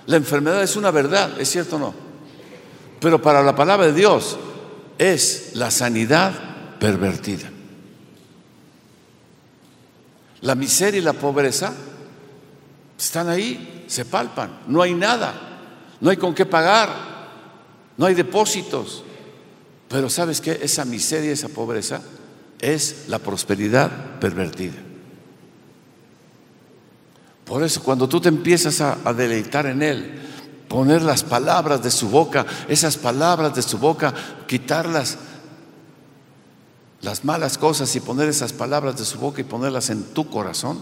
la 0.07 0.17
enfermedad 0.17 0.63
es 0.63 0.77
una 0.77 0.91
verdad, 0.91 1.41
¿es 1.41 1.51
cierto 1.51 1.77
o 1.77 1.79
no? 1.79 1.95
Pero 3.01 3.21
para 3.21 3.43
la 3.43 3.57
palabra 3.57 3.87
de 3.87 3.93
Dios 3.93 4.39
es 4.99 5.51
la 5.55 5.71
sanidad 5.71 6.79
pervertida. 6.79 7.51
La 10.43 10.55
miseria 10.55 11.01
y 11.01 11.05
la 11.05 11.13
pobreza 11.13 11.73
están 12.99 13.29
ahí, 13.29 13.85
se 13.87 14.05
palpan, 14.05 14.61
no 14.67 14.83
hay 14.83 14.95
nada, 14.95 15.35
no 16.01 16.11
hay 16.11 16.17
con 16.17 16.35
qué 16.35 16.47
pagar, 16.47 16.89
no 17.97 18.07
hay 18.07 18.15
depósitos. 18.15 19.03
Pero 19.89 20.11
sabes 20.11 20.41
qué? 20.41 20.59
Esa 20.63 20.85
miseria, 20.85 21.33
esa 21.33 21.49
pobreza 21.49 22.03
es 22.61 23.05
la 23.09 23.19
prosperidad 23.19 24.19
pervertida. 24.19 24.75
Por 27.45 27.63
eso 27.63 27.83
cuando 27.83 28.09
tú 28.09 28.21
te 28.21 28.29
empiezas 28.29 28.81
a, 28.81 28.99
a, 29.05 29.13
deleitar 29.13 29.67
en 29.67 29.83
Él, 29.83 30.21
poner 30.69 31.03
las 31.03 31.23
palabras 31.23 31.83
de 31.83 31.93
su 31.93 32.09
boca, 32.09 32.45
esas 32.67 32.97
palabras 32.97 33.55
de 33.55 33.63
su 33.63 33.79
boca, 33.79 34.13
quitarlas 34.49 35.19
las 37.03 37.25
malas 37.25 37.57
cosas 37.57 37.95
y 37.95 38.01
poner 38.01 38.29
esas 38.29 38.53
palabras 38.53 38.99
de 38.99 39.05
su 39.05 39.19
boca 39.19 39.41
y 39.41 39.45
ponerlas 39.45 39.91
en 39.91 40.03
tu 40.03 40.29
corazón, 40.29 40.81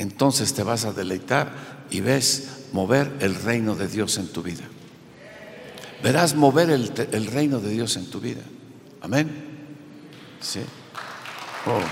entonces 0.00 0.54
te 0.54 0.62
vas 0.62 0.86
a 0.86 0.94
deleitar 0.94 1.52
y 1.90 2.00
ves 2.00 2.68
mover 2.72 3.12
el 3.20 3.34
reino 3.34 3.74
de 3.74 3.86
Dios 3.86 4.16
en 4.16 4.28
tu 4.28 4.42
vida. 4.42 4.64
Verás 6.02 6.34
mover 6.34 6.70
el, 6.70 7.26
reino 7.26 7.60
de 7.60 7.68
Dios 7.68 7.98
en 7.98 8.06
tu 8.06 8.18
vida. 8.18 8.40
Amén. 9.02 9.30
Sí. 10.40 10.60
Oh. 11.66 11.82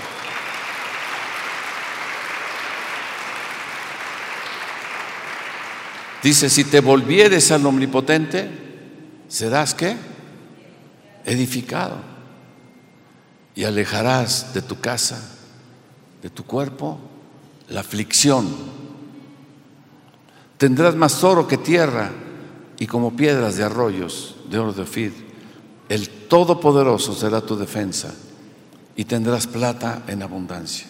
Dice, 6.23 6.49
si 6.49 6.63
te 6.63 6.79
volvieres 6.79 7.51
al 7.51 7.63
omnipotente, 7.63 8.49
serás 9.27 9.75
qué? 9.75 9.95
Edificado. 11.25 11.97
Y 13.53 13.65
alejarás 13.65 14.51
de 14.55 14.63
tu 14.63 14.79
casa, 14.79 15.21
de 16.23 16.31
tu 16.31 16.43
cuerpo, 16.43 17.08
la 17.69 17.81
aflicción. 17.81 18.47
Tendrás 20.57 20.95
más 20.95 21.23
oro 21.23 21.47
que 21.47 21.57
tierra 21.57 22.11
y 22.77 22.87
como 22.87 23.15
piedras 23.15 23.55
de 23.55 23.63
arroyos 23.63 24.35
de 24.49 24.59
oro 24.59 24.73
de 24.73 24.81
Ofid. 24.81 25.11
El 25.87 26.09
Todopoderoso 26.09 27.13
será 27.13 27.41
tu 27.41 27.55
defensa 27.55 28.13
y 28.95 29.05
tendrás 29.05 29.47
plata 29.47 30.03
en 30.07 30.21
abundancia. 30.21 30.87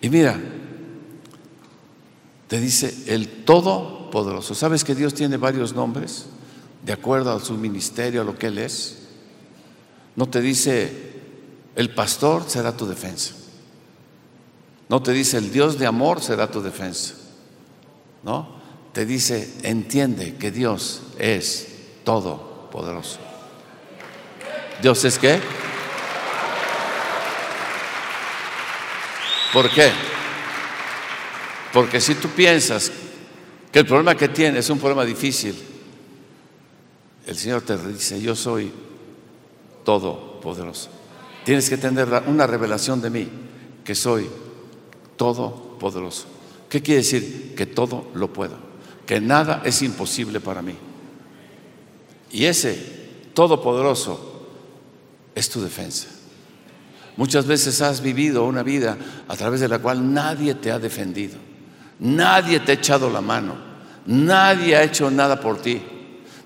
Y 0.00 0.08
mira, 0.08 0.38
te 2.48 2.60
dice 2.60 3.04
el 3.06 3.44
Todopoderoso. 3.44 4.54
¿Sabes 4.54 4.84
que 4.84 4.94
Dios 4.94 5.14
tiene 5.14 5.36
varios 5.36 5.74
nombres 5.74 6.26
de 6.84 6.92
acuerdo 6.92 7.32
a 7.32 7.40
su 7.40 7.54
ministerio, 7.54 8.22
a 8.22 8.24
lo 8.24 8.36
que 8.36 8.48
Él 8.48 8.58
es? 8.58 9.08
No 10.16 10.28
te 10.28 10.40
dice 10.40 11.10
el 11.76 11.94
pastor 11.94 12.44
será 12.46 12.76
tu 12.76 12.86
defensa. 12.86 13.34
No 14.90 15.00
te 15.00 15.12
dice 15.12 15.38
el 15.38 15.52
Dios 15.52 15.78
de 15.78 15.86
amor 15.86 16.20
será 16.20 16.50
tu 16.50 16.60
defensa. 16.60 17.14
¿No? 18.24 18.60
Te 18.92 19.06
dice, 19.06 19.48
entiende 19.62 20.34
que 20.34 20.50
Dios 20.50 21.02
es 21.16 21.68
todopoderoso. 22.02 23.20
¿Dios 24.82 25.04
es 25.04 25.16
qué? 25.16 25.40
¿Por 29.52 29.70
qué? 29.70 29.92
Porque 31.72 32.00
si 32.00 32.16
tú 32.16 32.28
piensas 32.30 32.90
que 33.70 33.78
el 33.78 33.86
problema 33.86 34.16
que 34.16 34.28
tienes 34.28 34.64
es 34.64 34.70
un 34.70 34.80
problema 34.80 35.04
difícil, 35.04 35.56
el 37.26 37.36
Señor 37.36 37.62
te 37.62 37.78
dice, 37.78 38.20
yo 38.20 38.34
soy 38.34 38.72
todopoderoso. 39.84 40.90
Tienes 41.44 41.70
que 41.70 41.76
tener 41.76 42.08
una 42.26 42.48
revelación 42.48 43.00
de 43.00 43.10
mí, 43.10 43.28
que 43.84 43.94
soy 43.94 44.28
todopoderoso. 45.20 46.24
¿Qué 46.70 46.80
quiere 46.80 47.02
decir? 47.02 47.52
Que 47.54 47.66
todo 47.66 48.06
lo 48.14 48.32
puedo, 48.32 48.56
que 49.04 49.20
nada 49.20 49.60
es 49.66 49.82
imposible 49.82 50.40
para 50.40 50.62
mí. 50.62 50.74
Y 52.32 52.46
ese 52.46 52.74
todopoderoso 53.34 54.46
es 55.34 55.50
tu 55.50 55.60
defensa. 55.60 56.08
Muchas 57.18 57.44
veces 57.44 57.82
has 57.82 58.00
vivido 58.00 58.46
una 58.46 58.62
vida 58.62 58.96
a 59.28 59.36
través 59.36 59.60
de 59.60 59.68
la 59.68 59.78
cual 59.78 60.14
nadie 60.14 60.54
te 60.54 60.70
ha 60.72 60.78
defendido. 60.78 61.36
Nadie 61.98 62.60
te 62.60 62.72
ha 62.72 62.76
echado 62.76 63.10
la 63.10 63.20
mano. 63.20 63.56
Nadie 64.06 64.74
ha 64.74 64.84
hecho 64.84 65.10
nada 65.10 65.38
por 65.38 65.60
ti. 65.60 65.82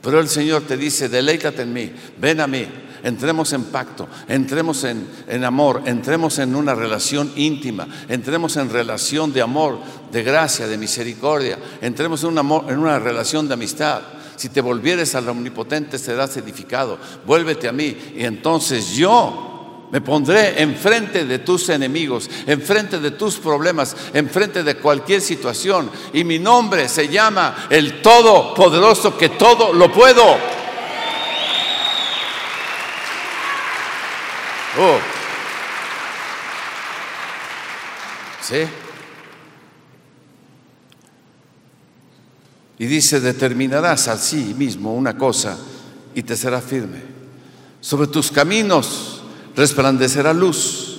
Pero 0.03 0.19
el 0.19 0.29
Señor 0.29 0.63
te 0.63 0.77
dice, 0.77 1.09
deleítate 1.09 1.63
en 1.63 1.73
mí, 1.73 1.93
ven 2.19 2.41
a 2.41 2.49
mí, 2.49 2.67
entremos 3.05 3.53
en 3.53 3.65
pacto, 3.65 4.09
entremos 4.27 4.83
en, 4.85 5.45
amor, 5.45 5.83
entremos 5.85 6.39
en 6.39 6.57
una 6.57 6.75
relación 6.75 7.31
íntima, 7.37 7.87
entremos 8.09 8.57
en 8.57 8.71
relación 8.71 9.33
de 9.33 9.43
amor, 9.43 9.79
de 10.11 10.23
gracia, 10.25 10.67
de 10.67 10.79
misericordia, 10.79 11.59
entremos 11.81 12.25
en, 12.25 12.31
en 12.31 12.79
una 12.79 12.99
relación 12.99 13.47
de 13.47 13.55
amistad. 13.55 14.01
Si 14.37 14.49
te 14.49 14.61
volvieres 14.61 15.15
al 15.15 15.29
omnipotente 15.29 15.99
serás 15.99 16.37
edificado, 16.37 16.99
vuélvete 17.25 17.69
a 17.69 17.73
mí 17.73 17.97
y 18.17 18.25
entonces 18.25 18.91
yo 18.95 19.53
me 19.93 20.01
pondré 20.01 20.61
enfrente 20.61 21.25
de 21.25 21.39
tus 21.39 21.69
enemigos, 21.69 22.29
enfrente 22.47 22.99
de 22.99 23.13
tus 23.13 23.37
problemas, 23.37 23.95
enfrente 24.13 24.65
de 24.65 24.77
cualquier 24.77 25.21
situación. 25.21 25.89
Y 26.13 26.25
mi 26.25 26.41
nombre 26.41 26.89
se 26.89 27.07
llama 27.09 27.69
el 27.71 28.03
Todopoderoso 28.03 29.17
que 29.17 29.29
todo 29.29 29.73
lo 29.73 29.93
puedo. 29.93 30.64
Oh. 34.79 34.99
¿Sí? 38.41 38.57
Y 42.79 42.87
dice, 42.87 43.21
determinarás 43.21 44.09
así 44.09 44.55
mismo 44.59 44.95
una 44.95 45.17
cosa 45.17 45.57
y 46.15 46.23
te 46.23 46.37
será 46.37 46.61
firme. 46.61 47.03
Sobre 47.81 48.09
tus 48.09 48.31
caminos 48.31 49.23
resplandecerá 49.55 50.33
luz, 50.33 50.91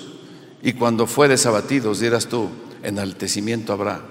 y 0.62 0.74
cuando 0.74 1.06
fueres 1.06 1.46
abatidos 1.46 2.00
dirás 2.00 2.28
tú, 2.28 2.50
enaltecimiento 2.82 3.74
habrá. 3.74 4.02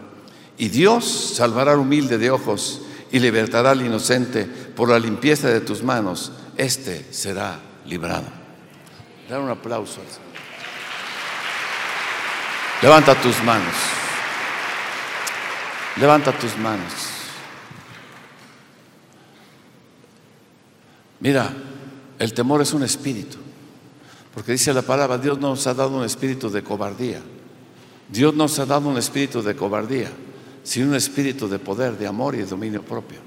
Y 0.59 0.69
Dios 0.69 1.05
salvará 1.37 1.73
al 1.73 1.81
humilde 1.81 2.19
de 2.19 2.31
ojos 2.31 2.83
y 3.11 3.19
libertará 3.19 3.73
al 3.73 3.85
inocente 3.85 4.45
por 4.45 4.91
la 4.91 4.99
limpieza 4.99 5.49
de 5.49 5.61
tus 5.61 5.83
manos. 5.83 6.33
Este 6.57 7.07
será 7.11 7.59
librado. 7.87 8.44
Dar 9.29 9.41
un 9.41 9.51
aplauso. 9.51 10.01
Levanta 12.83 13.15
tus 13.15 13.43
manos. 13.43 13.75
Levanta 15.97 16.33
tus 16.33 16.57
manos. 16.59 16.93
Mira, 21.21 21.51
el 22.19 22.35
temor 22.35 22.61
es 22.61 22.73
un 22.75 22.83
espíritu. 22.83 23.39
Porque 24.35 24.53
dice 24.53 24.75
la 24.75 24.83
palabra, 24.83 25.17
Dios 25.17 25.39
nos 25.39 25.67
ha 25.67 25.75
dado 25.75 25.97
un 25.97 26.05
espíritu 26.05 26.51
de 26.51 26.63
cobardía. 26.63 27.23
Dios 28.09 28.35
nos 28.35 28.59
ha 28.59 28.67
dado 28.67 28.89
un 28.89 28.99
espíritu 28.99 29.43
de 29.43 29.57
cobardía, 29.57 30.11
sino 30.63 30.89
un 30.89 30.95
espíritu 30.97 31.49
de 31.49 31.59
poder, 31.59 31.97
de 31.97 32.07
amor 32.07 32.35
y 32.35 32.39
de 32.39 32.47
dominio 32.47 32.83
propio. 32.83 33.21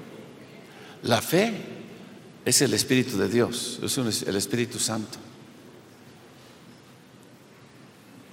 La 1.02 1.20
fe 1.20 1.52
es 2.44 2.62
el 2.62 2.74
espíritu 2.74 3.18
de 3.18 3.28
Dios, 3.28 3.80
es 3.82 3.98
el 4.22 4.36
Espíritu 4.36 4.78
Santo. 4.78 5.18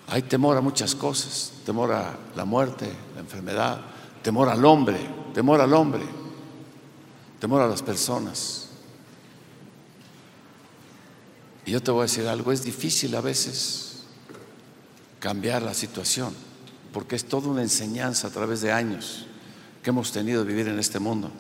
Hay 0.08 0.24
temor 0.24 0.56
a 0.56 0.62
muchas 0.62 0.94
cosas, 0.94 1.52
temor 1.66 1.92
a 1.92 2.16
la 2.36 2.46
muerte, 2.46 2.92
la 3.16 3.22
enfermedad, 3.22 3.82
temor 4.22 4.50
al 4.50 4.64
hombre, 4.64 5.00
temor 5.34 5.62
al 5.62 5.74
hombre, 5.74 6.04
temor 7.40 7.62
a 7.62 7.68
las 7.68 7.82
personas. 7.82 8.70
Y 11.66 11.72
yo 11.72 11.82
te 11.82 11.90
voy 11.90 12.02
a 12.02 12.04
decir 12.04 12.28
algo, 12.28 12.52
es 12.52 12.64
difícil 12.64 13.16
a 13.16 13.22
veces 13.22 14.04
cambiar 15.20 15.64
la 15.64 15.74
situación, 15.74 16.34
porque 16.94 17.16
es 17.16 17.26
toda 17.26 17.50
una 17.50 17.64
enseñanza 17.64 18.28
a 18.28 18.32
través 18.32 18.62
de 18.62 18.72
años 18.72 19.26
que 19.82 19.90
hemos 19.90 20.12
tenido 20.12 20.44
de 20.44 20.48
vivir 20.48 20.68
en 20.68 20.78
este 20.78 21.00
mundo. 21.00 21.32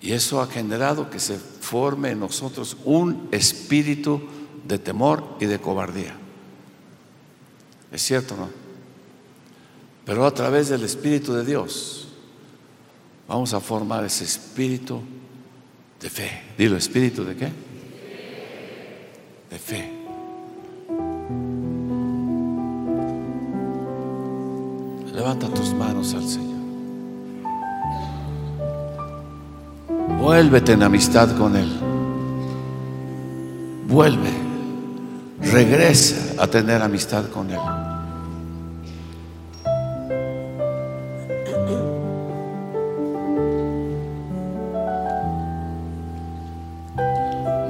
Y 0.00 0.12
eso 0.12 0.40
ha 0.40 0.46
generado 0.46 1.10
que 1.10 1.20
se 1.20 1.38
forme 1.38 2.10
en 2.10 2.20
nosotros 2.20 2.76
un 2.84 3.28
espíritu 3.30 4.20
de 4.68 4.78
temor 4.78 5.36
y 5.40 5.46
de 5.46 5.58
cobardía. 5.58 6.14
¿Es 7.90 8.02
cierto 8.02 8.36
no? 8.36 8.50
Pero 10.04 10.26
a 10.26 10.32
través 10.32 10.68
del 10.68 10.84
Espíritu 10.84 11.32
de 11.32 11.44
Dios 11.44 12.08
vamos 13.26 13.52
a 13.54 13.60
formar 13.60 14.04
ese 14.04 14.24
espíritu 14.24 15.00
de 16.00 16.10
fe. 16.10 16.42
Dilo, 16.56 16.76
espíritu 16.76 17.24
de 17.24 17.36
qué? 17.36 17.52
de 19.50 19.58
fe. 19.58 19.90
Levanta 25.14 25.48
tus 25.48 25.72
manos 25.72 26.14
al 26.14 26.28
Señor. 26.28 26.58
Vuélvete 30.18 30.72
en 30.72 30.82
amistad 30.82 31.36
con 31.36 31.56
Él. 31.56 31.70
Vuelve. 33.86 34.47
Regresa 35.52 36.42
a 36.42 36.46
tener 36.46 36.82
amistad 36.82 37.24
con 37.30 37.50
Él. 37.50 37.58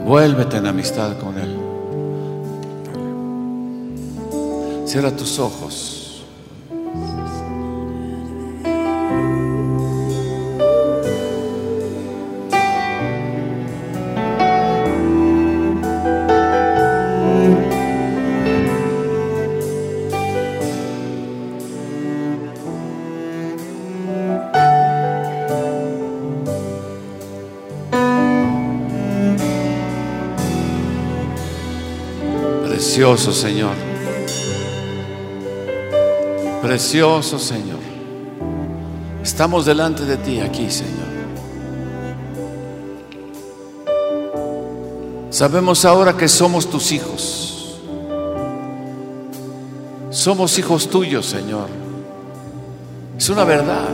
Vuélvete 0.05 0.57
en 0.57 0.67
amistad 0.67 1.19
con 1.19 1.39
Él. 1.39 1.57
Cierra 4.87 5.11
tus 5.11 5.39
ojos. 5.39 5.98
Precioso 33.09 33.33
Señor. 33.33 33.75
Precioso 36.61 37.39
Señor. 37.39 37.79
Estamos 39.23 39.65
delante 39.65 40.05
de 40.05 40.19
ti 40.19 40.41
aquí, 40.41 40.71
Señor. 40.71 41.09
Sabemos 45.31 45.87
ahora 45.87 46.19
que 46.19 46.29
somos 46.29 46.69
tus 46.69 46.93
hijos. 46.93 47.81
Somos 50.11 50.59
hijos 50.59 50.91
tuyos, 50.91 51.25
Señor. 51.25 51.71
Es 53.17 53.31
una 53.31 53.45
verdad. 53.45 53.89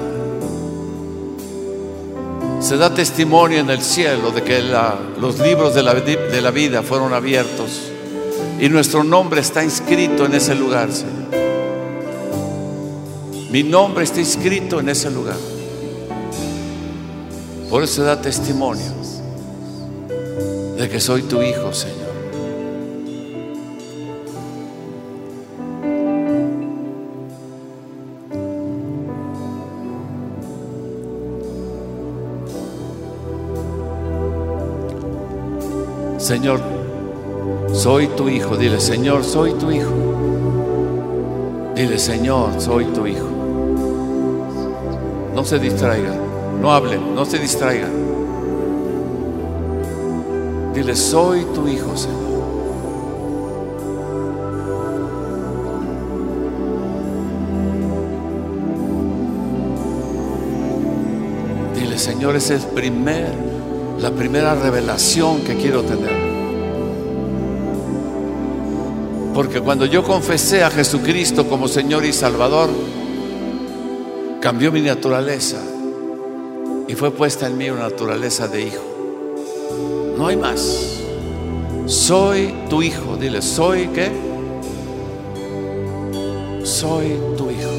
Se 2.58 2.76
da 2.76 2.92
testimonio 2.92 3.60
en 3.60 3.70
el 3.70 3.80
cielo 3.80 4.32
de 4.32 4.42
que 4.42 4.60
los 4.60 5.38
libros 5.38 5.72
de 5.72 5.84
la, 5.84 5.94
de 5.94 6.42
la 6.42 6.50
vida 6.50 6.82
fueron 6.82 7.14
abiertos 7.14 7.93
y 8.64 8.68
nuestro 8.70 9.04
nombre 9.04 9.42
está 9.42 9.62
inscrito 9.62 10.24
en 10.24 10.34
ese 10.34 10.54
lugar, 10.54 10.90
Señor. 10.90 11.28
Mi 13.50 13.62
nombre 13.62 14.04
está 14.04 14.20
inscrito 14.20 14.80
en 14.80 14.88
ese 14.88 15.10
lugar. 15.10 15.36
Por 17.68 17.82
eso 17.84 18.02
da 18.04 18.18
testimonio 18.18 18.90
de 20.78 20.88
que 20.88 20.98
soy 20.98 21.24
tu 21.24 21.42
hijo, 21.42 21.74
Señor. 21.74 22.04
Señor, 36.16 36.73
soy 37.84 38.06
tu 38.06 38.30
hijo. 38.30 38.56
Dile, 38.56 38.80
Señor, 38.80 39.22
soy 39.24 39.52
tu 39.52 39.70
hijo. 39.70 39.90
Dile, 41.76 41.98
Señor, 41.98 42.58
soy 42.58 42.86
tu 42.86 43.06
hijo. 43.06 43.28
No 45.34 45.44
se 45.44 45.58
distraigan, 45.58 46.18
no 46.62 46.72
hablen, 46.72 47.14
no 47.14 47.26
se 47.26 47.38
distraigan. 47.38 47.92
Dile, 50.72 50.96
soy 50.96 51.44
tu 51.54 51.68
hijo, 51.68 51.94
Señor. 51.94 52.24
Dile, 61.74 61.98
Señor, 61.98 62.34
esa 62.34 62.54
es 62.54 62.64
primer, 62.64 63.28
la 63.98 64.10
primera 64.10 64.54
revelación 64.54 65.42
que 65.42 65.56
quiero 65.56 65.82
tener. 65.82 66.33
Porque 69.34 69.60
cuando 69.60 69.84
yo 69.84 70.04
confesé 70.04 70.62
a 70.62 70.70
Jesucristo 70.70 71.48
como 71.48 71.66
Señor 71.66 72.04
y 72.04 72.12
Salvador, 72.12 72.70
cambió 74.40 74.70
mi 74.70 74.80
naturaleza 74.80 75.58
y 76.86 76.94
fue 76.94 77.10
puesta 77.10 77.48
en 77.48 77.58
mí 77.58 77.68
una 77.68 77.82
naturaleza 77.82 78.46
de 78.46 78.62
hijo. 78.62 78.84
No 80.16 80.28
hay 80.28 80.36
más. 80.36 81.00
Soy 81.86 82.54
tu 82.70 82.80
hijo. 82.80 83.16
Dile, 83.16 83.42
¿soy 83.42 83.88
qué? 83.88 84.12
Soy 86.62 87.18
tu 87.36 87.50
hijo. 87.50 87.70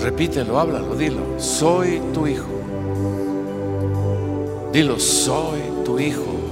Repítelo, 0.00 0.58
háblalo, 0.58 0.94
dilo. 0.96 1.20
Soy 1.38 2.00
tu 2.14 2.26
hijo. 2.26 2.46
Dilo, 4.72 4.98
soy 4.98 5.60
tu 5.84 5.98
hijo. 5.98 6.43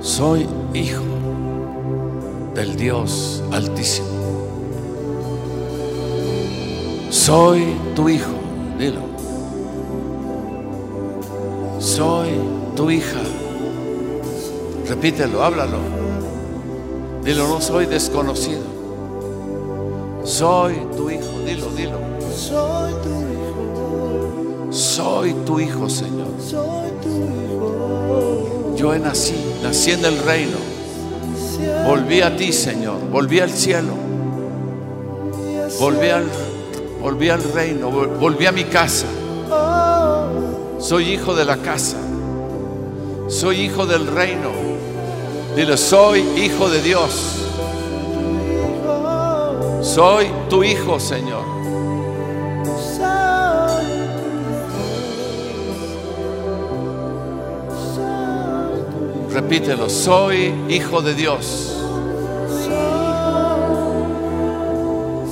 Soy 0.00 0.46
hijo 0.74 1.02
del 2.54 2.76
Dios 2.76 3.42
Altísimo. 3.52 4.08
Soy 7.10 7.64
tu 7.94 8.08
hijo, 8.08 8.32
dilo. 8.78 9.00
Soy 11.78 12.28
tu 12.76 12.90
hija. 12.90 13.20
Repítelo, 14.88 15.42
háblalo. 15.42 15.78
Dilo, 17.24 17.48
no 17.48 17.60
soy 17.60 17.86
desconocido. 17.86 18.62
Soy 20.24 20.74
tu 20.96 21.08
hijo, 21.10 21.38
dilo, 21.46 21.70
dilo. 21.70 21.98
Soy 22.34 22.92
tu 23.02 23.10
hijo. 23.10 24.72
Soy 24.72 25.34
tu 25.46 25.60
hijo, 25.60 25.88
Señor. 25.88 26.28
Soy 26.38 26.90
tu 27.02 27.08
hijo. 27.08 27.53
Yo 28.84 28.94
nacido, 28.98 29.40
nací 29.62 29.92
en 29.92 30.04
el 30.04 30.18
reino. 30.18 30.58
Volví 31.86 32.20
a 32.20 32.36
ti, 32.36 32.52
Señor. 32.52 32.98
Volví 33.10 33.40
al 33.40 33.48
cielo. 33.48 33.94
Volví 35.80 36.10
al, 36.10 36.26
volví 37.00 37.30
al 37.30 37.42
reino. 37.54 37.90
Volví 37.90 38.44
a 38.44 38.52
mi 38.52 38.64
casa. 38.64 39.06
Soy 40.78 41.14
hijo 41.14 41.34
de 41.34 41.46
la 41.46 41.56
casa. 41.56 41.96
Soy 43.26 43.62
hijo 43.62 43.86
del 43.86 44.06
reino. 44.06 44.50
Dile, 45.56 45.78
soy 45.78 46.20
hijo 46.36 46.68
de 46.68 46.82
Dios. 46.82 47.38
Soy 49.80 50.26
tu 50.50 50.62
hijo, 50.62 51.00
Señor. 51.00 51.53
Repítelo, 59.34 59.90
soy 59.90 60.54
hijo 60.68 61.02
de 61.02 61.12
Dios. 61.12 61.76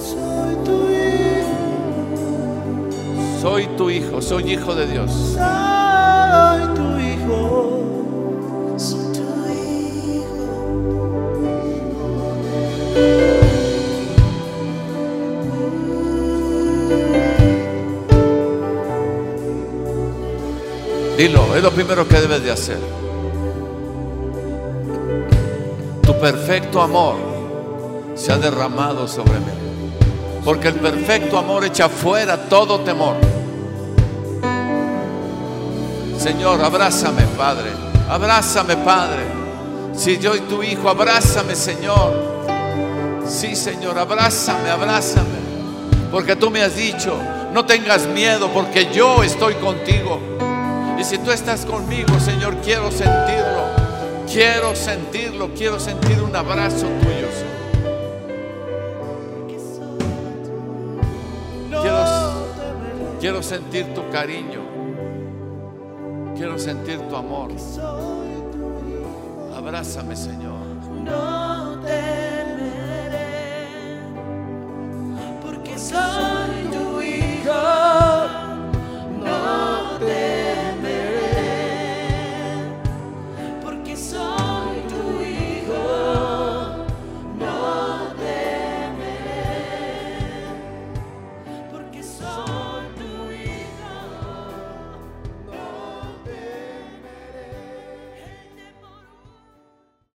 Soy 0.05 0.57
tu 0.65 0.89
hijo. 0.91 1.53
Soy 3.41 3.67
tu 3.77 3.91
hijo, 3.91 4.21
soy 4.21 4.53
hijo 4.55 4.75
de 4.75 4.89
Dios. 4.89 5.09
Soy 5.13 6.75
tu 6.75 6.99
hijo. 6.99 8.75
Soy 8.77 9.13
tu 9.13 9.23
hijo. 9.53 10.43
Dilo, 21.17 21.55
es 21.55 21.63
lo 21.63 21.71
primero 21.71 22.09
que 22.09 22.21
debes 22.21 22.43
de 22.43 22.51
hacer. 22.51 23.02
Perfecto 26.23 26.81
amor 26.81 27.17
se 28.15 28.31
ha 28.31 28.39
derramado 28.39 29.09
sobre 29.09 29.41
mí. 29.41 29.51
Porque 30.45 30.69
el 30.69 30.77
perfecto 30.77 31.37
amor 31.37 31.65
echa 31.65 31.89
fuera 31.89 32.49
todo 32.49 32.79
temor. 32.81 33.17
Señor, 36.17 36.63
abrázame, 36.63 37.23
Padre. 37.37 37.71
Abrázame, 38.09 38.77
Padre. 38.77 39.25
Si 39.97 40.19
yo 40.19 40.31
soy 40.31 40.43
tu 40.43 40.63
hijo, 40.63 40.89
abrázame, 40.89 41.57
Señor. 41.57 42.15
Sí, 43.27 43.57
Señor, 43.57 43.99
abrázame, 43.99 44.71
abrázame. 44.71 45.43
Porque 46.13 46.37
tú 46.37 46.51
me 46.51 46.63
has 46.63 46.77
dicho, 46.77 47.17
no 47.53 47.67
tengas 47.67 48.07
miedo 48.07 48.49
porque 48.55 48.89
yo 48.93 49.25
estoy 49.25 49.55
contigo. 49.55 50.21
Y 50.97 51.03
si 51.03 51.19
tú 51.19 51.33
estás 51.33 51.67
conmigo, 51.67 52.21
Señor, 52.21 52.59
quiero 52.63 52.93
sentirlo. 52.93 53.62
Quiero 54.33 54.75
sentirlo, 54.75 55.51
quiero 55.55 55.79
sentir 55.79 56.23
un 56.23 56.35
abrazo 56.35 56.87
tuyo. 56.87 57.29
Quiero, 61.69 62.05
quiero 63.21 63.43
sentir 63.43 63.93
tu 63.93 64.09
cariño. 64.09 64.63
Quiero 66.35 66.59
sentir 66.59 66.99
tu 67.11 67.17
amor. 67.17 67.51
Abrázame, 69.55 70.17
Señor. 70.17 70.63